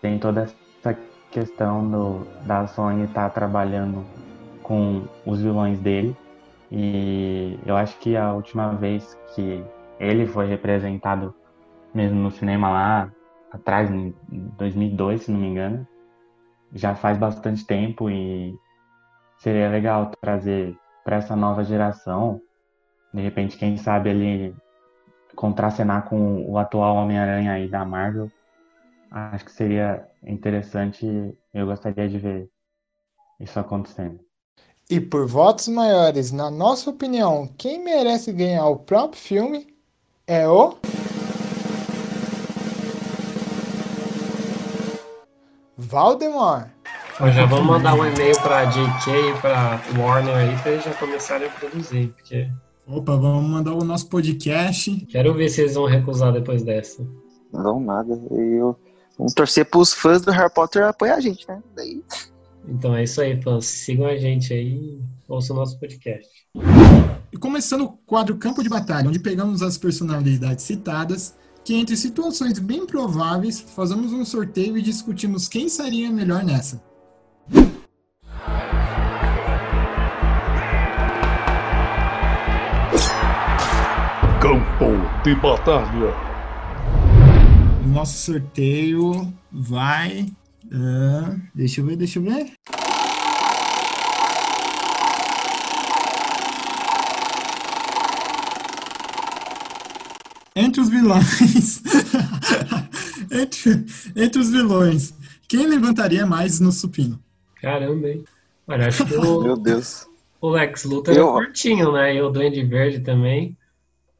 tem 0.00 0.18
toda 0.18 0.42
essa 0.42 0.98
questão 1.30 1.88
do, 1.88 2.26
da 2.44 2.66
Sony 2.66 3.04
estar 3.04 3.24
tá 3.24 3.30
trabalhando 3.30 4.04
com 4.62 5.06
os 5.24 5.40
vilões 5.40 5.78
dele. 5.80 6.16
E 6.70 7.58
eu 7.64 7.76
acho 7.76 7.98
que 7.98 8.16
a 8.16 8.32
última 8.32 8.74
vez 8.74 9.18
que 9.34 9.64
ele 9.98 10.26
foi 10.26 10.46
representado 10.46 11.34
mesmo 11.94 12.20
no 12.20 12.30
cinema 12.30 12.70
lá 12.70 13.12
atrás, 13.50 13.90
em 13.90 14.14
2002, 14.30 15.22
se 15.22 15.30
não 15.30 15.40
me 15.40 15.46
engano, 15.46 15.86
já 16.72 16.94
faz 16.94 17.16
bastante 17.16 17.66
tempo 17.66 18.10
e 18.10 18.54
seria 19.38 19.70
legal 19.70 20.10
trazer 20.20 20.76
para 21.04 21.16
essa 21.16 21.34
nova 21.34 21.64
geração, 21.64 22.40
de 23.12 23.22
repente, 23.22 23.56
quem 23.56 23.76
sabe 23.76 24.10
ele 24.10 24.54
contracenar 25.34 26.08
com 26.08 26.44
o 26.50 26.58
atual 26.58 26.96
Homem-Aranha 26.96 27.52
aí 27.52 27.68
da 27.68 27.84
Marvel. 27.84 28.30
Acho 29.10 29.44
que 29.44 29.52
seria 29.52 30.06
interessante, 30.22 31.06
eu 31.54 31.66
gostaria 31.66 32.08
de 32.08 32.18
ver 32.18 32.50
isso 33.40 33.58
acontecendo. 33.58 34.27
E 34.90 34.98
por 34.98 35.26
votos 35.26 35.68
maiores, 35.68 36.32
na 36.32 36.50
nossa 36.50 36.88
opinião, 36.88 37.46
quem 37.58 37.84
merece 37.84 38.32
ganhar 38.32 38.66
o 38.68 38.76
próprio 38.76 39.20
filme 39.20 39.66
é 40.26 40.48
o. 40.48 40.78
Valdemar. 45.76 46.72
já 47.20 47.44
vamos 47.44 47.66
mandar 47.66 47.96
um 47.96 48.06
e-mail 48.06 48.34
para 48.40 48.64
JK 48.64 49.10
e 49.10 49.40
para 49.42 49.78
Warner 49.98 50.34
aí 50.34 50.56
para 50.62 50.72
eles 50.72 50.84
já 50.84 50.94
começarem 50.94 51.48
a 51.48 51.50
produzir, 51.50 52.08
porque. 52.14 52.50
Opa, 52.86 53.14
vamos 53.14 53.44
mandar 53.44 53.74
o 53.74 53.84
nosso 53.84 54.08
podcast. 54.08 55.04
Quero 55.10 55.34
ver 55.34 55.50
se 55.50 55.60
eles 55.60 55.74
vão 55.74 55.84
recusar 55.84 56.32
depois 56.32 56.62
dessa. 56.62 57.06
Não 57.52 57.78
nada. 57.78 58.18
Eu... 58.30 58.74
Vamos 59.18 59.34
torcer 59.34 59.66
para 59.66 59.80
os 59.80 59.92
fãs 59.92 60.22
do 60.22 60.30
Harry 60.30 60.50
Potter 60.50 60.84
apoiar 60.84 61.16
a 61.16 61.20
gente, 61.20 61.46
né? 61.46 61.62
Daí... 61.76 62.02
Então 62.68 62.94
é 62.94 63.04
isso 63.04 63.20
aí, 63.20 63.40
fãs. 63.42 63.64
Sigam 63.64 64.06
a 64.06 64.16
gente 64.16 64.52
aí 64.52 64.74
e 64.74 65.00
ouçam 65.26 65.56
o 65.56 65.58
nosso 65.58 65.78
podcast. 65.80 66.28
E 67.32 67.36
começando 67.36 67.82
o 67.82 67.88
quadro 67.88 68.36
Campo 68.36 68.62
de 68.62 68.68
Batalha, 68.68 69.08
onde 69.08 69.18
pegamos 69.18 69.62
as 69.62 69.78
personalidades 69.78 70.64
citadas 70.64 71.34
que 71.64 71.74
entre 71.74 71.96
situações 71.96 72.58
bem 72.58 72.86
prováveis, 72.86 73.60
fazemos 73.60 74.10
um 74.12 74.24
sorteio 74.24 74.78
e 74.78 74.82
discutimos 74.82 75.48
quem 75.48 75.68
seria 75.68 76.10
melhor 76.10 76.42
nessa. 76.42 76.82
Campo 84.40 85.22
de 85.22 85.34
Batalha. 85.34 86.14
Nosso 87.86 88.16
sorteio 88.16 89.30
vai. 89.52 90.26
Uh, 90.70 91.40
deixa 91.54 91.80
eu 91.80 91.86
ver, 91.86 91.96
deixa 91.96 92.18
eu 92.18 92.22
ver. 92.22 92.52
entre 100.58 100.80
os 100.80 100.88
vilões. 100.88 101.82
entre, 103.30 103.86
entre 104.16 104.40
os 104.40 104.50
vilões. 104.50 105.14
Quem 105.46 105.66
levantaria 105.66 106.26
mais 106.26 106.60
no 106.60 106.72
supino? 106.72 107.18
Caramba, 107.60 108.08
hein? 108.08 108.24
Olha, 108.66 108.88
acho 108.88 109.06
que 109.06 109.14
o, 109.14 109.42
Meu 109.42 109.56
Deus. 109.56 110.06
o 110.40 110.50
Lex 110.50 110.84
Luthor 110.84 111.16
é 111.16 111.20
curtinho, 111.20 111.92
né? 111.92 112.14
E 112.14 112.20
o 112.20 112.28
Duende 112.28 112.62
Verde 112.62 113.00
também. 113.00 113.56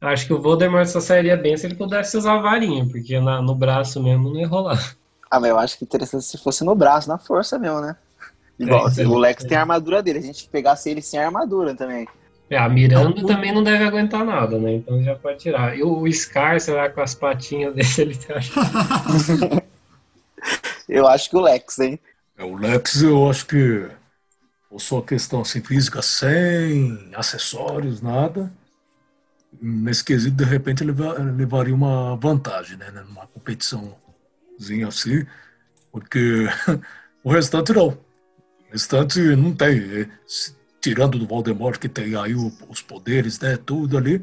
Acho 0.01 0.27
que 0.27 0.33
o 0.33 0.41
Voldemort 0.41 0.87
só 0.87 1.01
sairia 1.01 1.35
bem 1.35 1.57
se 1.57 1.67
ele 1.67 1.75
pudesse 1.75 2.17
usar 2.17 2.35
a 2.35 2.41
varinha, 2.41 2.87
porque 2.87 3.19
na, 3.19 3.41
no 3.41 3.53
braço 3.53 4.01
mesmo 4.01 4.29
não 4.29 4.39
ia 4.39 4.47
rolar. 4.47 4.95
Ah, 5.29 5.39
mas 5.39 5.49
eu 5.49 5.59
acho 5.59 5.77
que 5.77 5.83
interessante 5.83 6.25
se 6.25 6.37
fosse 6.37 6.63
no 6.63 6.73
braço, 6.73 7.07
na 7.07 7.17
força 7.17 7.59
mesmo, 7.59 7.81
né? 7.81 7.95
Igual, 8.59 8.87
é, 8.89 9.07
o 9.07 9.17
Lex 9.17 9.45
é. 9.45 9.47
tem 9.47 9.57
a 9.57 9.61
armadura 9.61 10.01
dele, 10.01 10.19
a 10.19 10.23
gente 10.23 10.49
pegasse 10.49 10.89
ele 10.89 11.01
sem 11.01 11.19
armadura 11.19 11.73
também. 11.75 12.07
É, 12.49 12.57
a 12.57 12.67
Miranda 12.67 13.25
também 13.25 13.53
não 13.53 13.63
deve 13.63 13.83
aguentar 13.83 14.25
nada, 14.25 14.57
né? 14.57 14.73
Então 14.73 15.01
já 15.03 15.15
pode 15.15 15.37
tirar. 15.37 15.77
E 15.77 15.83
o 15.83 16.11
Scar, 16.11 16.59
será 16.59 16.89
com 16.89 16.99
as 16.99 17.13
patinhas 17.13 17.75
dele, 17.75 17.89
ele 17.99 18.33
acha? 18.33 18.53
eu 20.89 21.07
acho 21.07 21.29
que 21.29 21.37
o 21.37 21.41
Lex, 21.41 21.77
hein? 21.79 21.99
É, 22.35 22.43
o 22.43 22.55
Lex, 22.55 23.03
eu 23.03 23.29
acho 23.29 23.45
que 23.45 23.87
ou 24.69 24.79
só 24.79 25.01
questão 25.01 25.41
assim, 25.41 25.61
física 25.61 26.01
sem 26.01 27.09
acessórios, 27.15 28.01
nada. 28.01 28.51
Nesse 29.59 30.03
quesito, 30.03 30.35
de 30.35 30.43
repente, 30.43 30.83
ele 30.83 30.93
levaria 31.35 31.73
uma 31.73 32.15
vantagem, 32.15 32.77
né? 32.77 32.91
Numa 32.91 33.25
competiçãozinha 33.27 34.08
assim, 34.87 35.25
porque 35.91 36.47
o 37.23 37.31
restante 37.31 37.73
não. 37.73 37.87
O 37.89 38.71
restante 38.71 39.19
não 39.35 39.53
tem 39.53 40.07
tirando 40.81 41.19
do 41.19 41.27
Voldemort, 41.27 41.77
que 41.77 41.89
tem 41.89 42.15
aí 42.15 42.33
os 42.33 42.81
poderes, 42.81 43.39
né, 43.39 43.57
tudo 43.57 43.97
ali, 43.97 44.21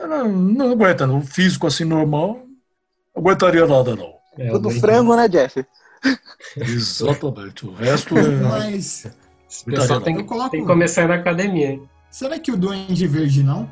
não, 0.00 0.28
não 0.28 0.72
aguenta, 0.72 1.06
não. 1.06 1.18
O 1.18 1.22
físico 1.22 1.66
assim 1.66 1.84
normal, 1.84 2.46
não 3.14 3.22
aguentaria 3.22 3.66
nada, 3.66 3.94
não. 3.94 4.14
É, 4.38 4.50
tudo 4.50 4.70
frango, 4.70 5.14
né, 5.14 5.28
Jeff? 5.28 5.64
Exatamente. 6.56 7.66
O 7.66 7.74
resto 7.74 8.16
é. 8.18 8.28
Mas. 8.28 9.06
O 9.66 9.70
pessoal 9.70 10.00
tem, 10.00 10.16
que, 10.16 10.50
tem 10.50 10.60
que 10.60 10.66
começar 10.66 11.06
na 11.06 11.16
academia. 11.16 11.72
Hein? 11.72 11.88
Será 12.10 12.38
que 12.38 12.50
o 12.50 12.56
Duende 12.56 13.06
Verde 13.06 13.42
não? 13.42 13.70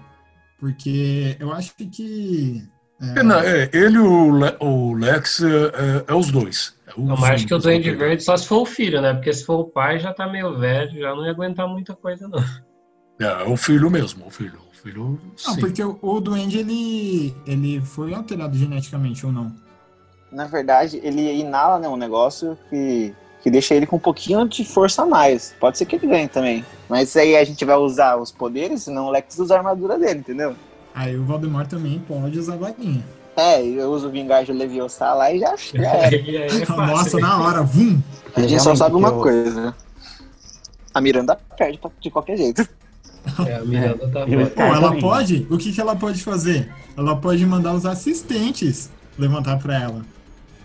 Porque 0.59 1.37
eu 1.41 1.53
acho 1.53 1.75
que. 1.75 2.69
É... 3.01 3.23
Não, 3.23 3.39
é, 3.39 3.71
ele 3.73 3.97
e 3.97 3.99
o, 3.99 4.31
Le, 4.31 4.57
o 4.61 4.95
Lex 4.95 5.43
é, 5.43 5.47
é, 5.47 6.05
é, 6.09 6.15
os 6.15 6.31
dois. 6.31 6.75
É 6.87 6.93
não, 6.97 7.17
mas 7.17 7.31
acho 7.31 7.47
que 7.47 7.55
o 7.55 7.59
Duende 7.59 7.91
Verde 7.93 8.23
só 8.23 8.37
se 8.37 8.47
for 8.47 8.63
o 8.63 8.67
filho, 8.67 9.01
né? 9.01 9.15
Porque 9.15 9.33
se 9.33 9.45
for 9.45 9.61
o 9.61 9.65
pai 9.65 9.99
já 9.99 10.13
tá 10.13 10.27
meio 10.27 10.59
velho, 10.59 11.01
já 11.01 11.15
não 11.15 11.25
ia 11.25 11.31
aguentar 11.31 11.67
muita 11.67 11.95
coisa, 11.95 12.29
não. 12.29 12.39
É, 13.19 13.25
é 13.25 13.45
o 13.45 13.57
filho 13.57 13.91
mesmo, 13.91 14.27
o 14.27 14.31
filho. 14.31 14.59
O 14.71 14.83
filho 14.83 15.21
não, 15.47 15.57
porque 15.57 15.83
o, 15.85 15.99
o 16.01 16.21
Duende 16.21 16.59
ele, 16.59 17.35
ele 17.47 17.81
foi 17.81 18.15
alterado 18.15 18.57
geneticamente 18.57 19.25
ou 19.27 19.33
não? 19.33 19.55
Na 20.33 20.47
verdade, 20.47 21.01
ele 21.03 21.39
inala 21.39 21.79
né, 21.79 21.89
um 21.89 21.97
negócio 21.97 22.57
que 22.69 23.15
que 23.43 23.51
deixa 23.51 23.75
ele 23.75 23.87
com 23.87 23.97
um 23.97 24.01
pouquinho 24.01 24.47
de 24.47 24.65
força 24.65 25.03
a 25.03 25.07
mais. 25.07 25.55
Pode 25.59 25.79
ser 25.79 25.87
que 25.87 25.97
ele 25.97 26.07
ganhe 26.07 26.29
também. 26.29 26.65
Mas 26.89 27.17
aí 27.17 27.37
a 27.37 27.45
gente 27.45 27.65
vai 27.65 27.77
usar 27.77 28.17
os 28.17 28.31
poderes, 28.31 28.83
senão 28.83 29.07
o 29.07 29.11
Lex 29.11 29.39
usa 29.39 29.55
a 29.55 29.59
armadura 29.59 29.99
dele, 29.99 30.21
entendeu? 30.21 30.55
Aí 30.95 31.17
o 31.17 31.25
Valdemar 31.25 31.67
também 31.67 31.99
pode 32.01 32.39
usar 32.39 32.55
a 32.55 32.57
vaguinha. 32.57 33.05
É, 33.37 33.63
eu 33.63 33.91
uso 33.91 34.09
o 34.09 34.11
Vingarde 34.11 34.53
Leviosa 34.53 35.15
lá 35.15 35.33
e 35.33 35.39
já, 35.39 35.55
já 35.75 35.91
era. 35.91 36.17
é 36.17 36.67
Nossa, 36.69 37.19
na 37.19 37.41
hora, 37.41 37.63
vum! 37.63 38.01
A 38.35 38.43
gente 38.43 38.63
só 38.63 38.75
sabe 38.75 38.97
uma 38.97 39.13
coisa. 39.13 39.75
A 40.93 41.01
Miranda 41.01 41.39
perde 41.57 41.81
de 42.01 42.11
qualquer 42.11 42.37
jeito. 42.37 42.67
É, 43.47 43.57
a 43.57 43.61
Miranda 43.61 44.09
tá 44.09 44.25
Pô, 44.25 44.63
ela 44.63 44.99
pode? 44.99 45.47
O 45.51 45.59
que, 45.59 45.75
que 45.75 45.81
ela 45.81 45.95
pode 45.95 46.25
fazer? 46.25 46.73
Ela 46.97 47.15
pode 47.15 47.45
mandar 47.45 47.75
os 47.75 47.85
assistentes 47.85 48.91
levantar 49.19 49.59
pra 49.59 49.79
ela. 49.79 50.01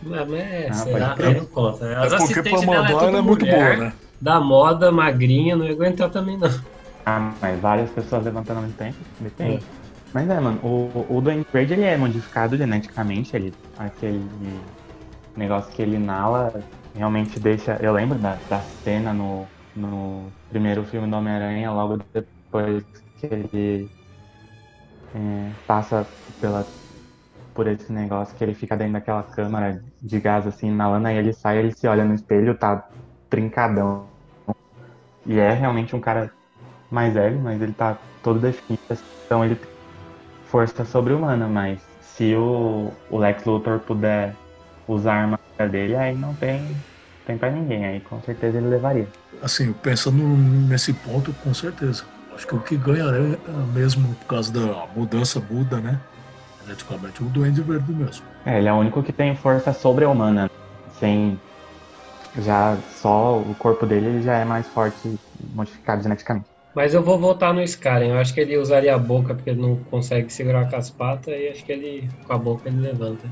Mas, 0.01 0.31
é, 0.31 0.69
ah, 0.69 0.73
será? 0.73 1.15
Eu 1.19 1.33
não 1.33 1.45
conta. 1.47 1.99
As 1.99 2.13
é 2.13 2.17
porque 2.17 2.41
pra 2.41 2.51
é 2.51 2.63
ela 2.63 3.17
é 3.17 3.21
muito 3.21 3.45
boa, 3.45 3.75
né? 3.75 3.93
Da 4.21 4.39
moda, 4.39 4.89
magrinha, 4.89 5.53
não 5.53 5.65
ia 5.65 5.73
aguentar 5.73 6.09
também 6.09 6.37
não. 6.37 6.49
Ah, 7.05 7.33
mas 7.41 7.59
várias 7.59 7.89
pessoas 7.89 8.23
levantando 8.23 8.57
ao 8.57 8.63
mesmo 8.63 8.77
tempo? 8.77 8.97
Depende. 9.19 9.57
É. 9.81 9.84
Mas 10.15 10.29
é, 10.29 10.39
mano, 10.39 10.57
o, 10.63 11.17
o 11.17 11.19
Dwayne 11.19 11.45
Wade 11.53 11.73
ele 11.73 11.83
é 11.83 11.97
modificado 11.97 12.55
geneticamente, 12.55 13.35
ele, 13.35 13.53
aquele 13.77 14.25
negócio 15.35 15.69
que 15.73 15.81
ele 15.81 15.97
inala 15.97 16.53
realmente 16.95 17.37
deixa. 17.37 17.77
Eu 17.81 17.91
lembro 17.91 18.17
da, 18.17 18.37
da 18.49 18.61
cena 18.81 19.13
no, 19.13 19.45
no 19.75 20.31
primeiro 20.49 20.85
filme 20.85 21.09
do 21.09 21.17
Homem-Aranha, 21.17 21.69
logo 21.69 21.99
depois 22.13 22.85
que 23.19 23.25
ele 23.25 23.89
é, 25.13 25.51
passa 25.67 26.07
pela 26.39 26.65
por 27.53 27.67
esse 27.67 27.91
negócio 27.91 28.37
que 28.37 28.43
ele 28.45 28.53
fica 28.53 28.77
dentro 28.77 28.93
daquela 28.93 29.21
câmara 29.21 29.83
de 30.01 30.19
gás 30.21 30.47
assim, 30.47 30.71
na 30.71 30.87
lana, 30.87 31.11
e 31.11 31.17
ele 31.17 31.33
sai, 31.33 31.57
ele 31.57 31.73
se 31.73 31.89
olha 31.89 32.05
no 32.05 32.13
espelho, 32.13 32.57
tá 32.57 32.87
trincadão. 33.29 34.05
E 35.25 35.37
é 35.37 35.51
realmente 35.51 35.93
um 35.93 35.99
cara 35.99 36.31
mais 36.89 37.13
velho, 37.13 37.37
mas 37.41 37.61
ele 37.61 37.73
tá 37.73 37.97
todo 38.23 38.39
definido, 38.39 38.81
então 39.25 39.43
ele 39.43 39.55
tem 39.55 39.74
força 40.55 40.85
sobre-humana, 40.85 41.49
mas 41.49 41.81
se 41.99 42.33
o, 42.33 42.89
o 43.09 43.17
Lex 43.17 43.43
Luthor 43.43 43.77
puder 43.79 44.33
usar 44.87 45.15
a 45.15 45.21
armadura 45.23 45.67
dele, 45.69 45.97
aí 45.97 46.15
não 46.15 46.33
tem, 46.33 46.73
tem 47.27 47.37
pra 47.37 47.51
ninguém, 47.51 47.85
aí 47.85 47.99
com 47.99 48.21
certeza 48.21 48.57
ele 48.57 48.67
levaria. 48.67 49.05
Assim, 49.43 49.73
pensando 49.73 50.23
nesse 50.23 50.93
ponto, 50.93 51.33
com 51.43 51.53
certeza. 51.53 52.05
Acho 52.33 52.47
que 52.47 52.55
o 52.55 52.59
que 52.61 52.77
ganharia 52.77 53.37
é 53.45 53.73
mesmo 53.73 54.15
por 54.15 54.27
causa 54.27 54.53
da 54.53 54.85
mudança 54.95 55.41
muda, 55.41 55.81
né? 55.81 55.99
geneticamente 56.63 57.21
o 57.21 57.25
Duende 57.25 57.61
Verde 57.61 57.91
mesmo. 57.91 58.25
É, 58.45 58.57
ele 58.57 58.69
é 58.69 58.73
o 58.73 58.77
único 58.77 59.03
que 59.03 59.11
tem 59.11 59.35
força 59.35 59.73
sobre-humana. 59.73 60.49
Sem. 60.97 61.37
Já 62.39 62.77
só 62.95 63.39
o 63.39 63.53
corpo 63.59 63.85
dele 63.85 64.07
ele 64.07 64.21
já 64.21 64.37
é 64.37 64.45
mais 64.45 64.65
forte, 64.67 65.19
modificado 65.53 66.01
geneticamente. 66.01 66.54
Mas 66.75 66.93
eu 66.93 67.01
vou 67.01 67.17
voltar 67.17 67.53
no 67.53 67.61
Skaren. 67.63 68.09
Eu 68.09 68.17
acho 68.17 68.33
que 68.33 68.39
ele 68.41 68.57
usaria 68.57 68.93
a 68.93 68.97
boca 68.97 69.33
porque 69.33 69.49
ele 69.49 69.61
não 69.61 69.77
consegue 69.89 70.31
segurar 70.31 70.69
com 70.69 70.75
as 70.75 70.89
patas 70.89 71.33
e 71.33 71.47
acho 71.47 71.63
que 71.63 71.71
ele 71.71 72.09
com 72.27 72.33
a 72.33 72.37
boca 72.37 72.67
ele 72.67 72.81
levanta. 72.81 73.27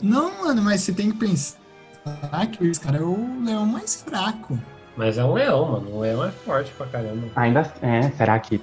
Não, 0.00 0.44
mano, 0.44 0.62
mas 0.62 0.82
você 0.82 0.92
tem 0.92 1.10
que 1.10 1.18
pensar 1.18 1.56
que 2.52 2.64
o 2.64 2.74
Scar 2.74 2.94
é 2.94 3.00
o 3.00 3.44
leão 3.44 3.66
mais 3.66 4.02
fraco. 4.02 4.56
Mas 4.96 5.18
é 5.18 5.24
um 5.24 5.34
leão, 5.34 5.72
mano. 5.72 5.96
Um 5.96 6.00
leão 6.00 6.24
é 6.24 6.30
forte 6.30 6.70
pra 6.72 6.86
caramba. 6.86 7.26
Ainda 7.34 7.72
é, 7.82 8.10
será 8.12 8.38
que 8.38 8.60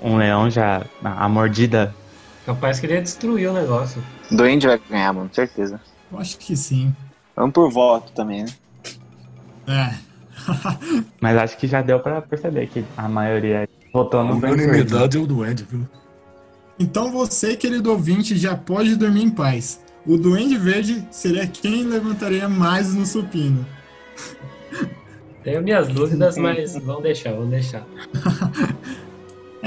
um 0.00 0.16
leão 0.16 0.48
já. 0.48 0.84
A 1.02 1.28
mordida 1.28 1.92
Capaz 2.44 2.80
que 2.80 2.86
ele 2.86 2.94
ia 2.94 3.02
destruir 3.02 3.48
o 3.48 3.52
negócio. 3.52 4.02
Duende 4.30 4.66
vai 4.66 4.80
ganhar, 4.90 5.12
mano, 5.12 5.30
certeza. 5.32 5.80
Eu 6.10 6.18
acho 6.18 6.36
que 6.38 6.56
sim. 6.56 6.94
Vamos 7.36 7.52
por 7.52 7.70
voto 7.70 8.12
também, 8.12 8.44
né? 8.44 8.50
É. 9.66 10.11
Mas 11.20 11.36
acho 11.36 11.56
que 11.56 11.66
já 11.66 11.82
deu 11.82 12.00
pra 12.00 12.20
perceber 12.20 12.66
que 12.68 12.84
a 12.96 13.08
maioria 13.08 13.68
votou 13.92 14.24
no 14.24 14.40
Duende. 14.40 14.46
A 14.46 14.64
unanimidade 14.64 15.16
é 15.16 15.20
o 15.20 15.26
Duende, 15.26 15.66
viu? 15.68 15.86
Então 16.78 17.12
você, 17.12 17.56
querido 17.56 17.90
ouvinte, 17.90 18.36
já 18.36 18.56
pode 18.56 18.96
dormir 18.96 19.22
em 19.22 19.30
paz. 19.30 19.80
O 20.06 20.16
Duende 20.16 20.56
Verde 20.56 21.06
seria 21.10 21.46
quem 21.46 21.84
levantaria 21.84 22.48
mais 22.48 22.92
no 22.94 23.06
supino. 23.06 23.64
Tenho 25.44 25.62
minhas 25.62 25.88
dúvidas, 25.88 26.36
mas 26.36 26.76
vamos 26.76 27.02
deixar, 27.02 27.32
vamos 27.32 27.50
deixar. 27.50 27.84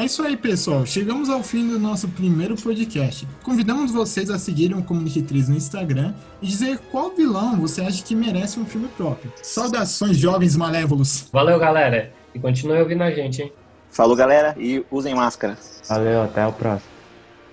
É 0.05 0.07
isso 0.07 0.21
aí, 0.21 0.37
pessoal. 0.37 0.85
Chegamos 0.85 1.31
ao 1.31 1.41
fim 1.41 1.67
do 1.67 1.79
nosso 1.79 2.07
primeiro 2.07 2.55
podcast. 2.55 3.27
Convidamos 3.41 3.91
vocês 3.91 4.29
a 4.29 4.37
seguirem 4.37 4.77
o 4.77 4.83
Community 4.83 5.23
Trees 5.23 5.49
no 5.49 5.55
Instagram 5.55 6.13
e 6.39 6.45
dizer 6.45 6.77
qual 6.91 7.09
vilão 7.09 7.59
você 7.59 7.81
acha 7.81 8.03
que 8.03 8.13
merece 8.13 8.59
um 8.59 8.67
filme 8.67 8.87
próprio. 8.89 9.33
Saudações, 9.41 10.15
jovens 10.15 10.55
malévolos. 10.55 11.27
Valeu, 11.33 11.57
galera. 11.57 12.13
E 12.35 12.39
continue 12.39 12.79
ouvindo 12.81 13.01
a 13.01 13.09
gente, 13.09 13.41
hein? 13.41 13.51
Falou, 13.89 14.15
galera, 14.15 14.53
e 14.59 14.85
usem 14.91 15.15
máscara. 15.15 15.57
Valeu, 15.89 16.21
até 16.21 16.45
o 16.45 16.53
próximo. 16.53 16.91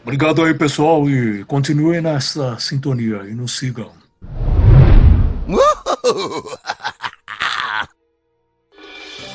Obrigado 0.03 0.45
aí, 0.45 0.53
pessoal, 0.53 1.09
e 1.09 1.47
continuem 1.47 2.03
nessa 2.03 2.59
sintonia 2.59 3.23
e 3.31 3.35
nos 3.35 3.57
sigam. 3.57 3.91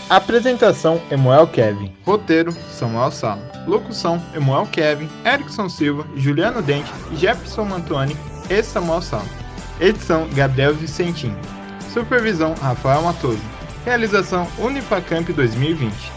Apresentação: 0.09 1.01
Emuel 1.11 1.47
Kevin. 1.47 1.93
Roteiro: 2.05 2.53
Samuel 2.71 3.11
Sala. 3.11 3.41
Locução: 3.67 4.21
Emuel 4.33 4.65
Kevin, 4.67 5.09
Erickson 5.25 5.67
Silva, 5.67 6.05
Juliano 6.15 6.61
Dente, 6.61 6.89
Jefferson 7.13 7.65
Mantuani 7.65 8.15
e 8.49 8.63
Samuel 8.63 9.01
Sala. 9.01 9.25
Edição: 9.81 10.25
Gabriel 10.33 10.73
Vicentim. 10.73 11.35
Supervisão: 11.93 12.53
Rafael 12.61 13.01
Matoso. 13.01 13.41
Realização: 13.83 14.47
Unifacamp 14.59 15.27
2020. 15.33 16.16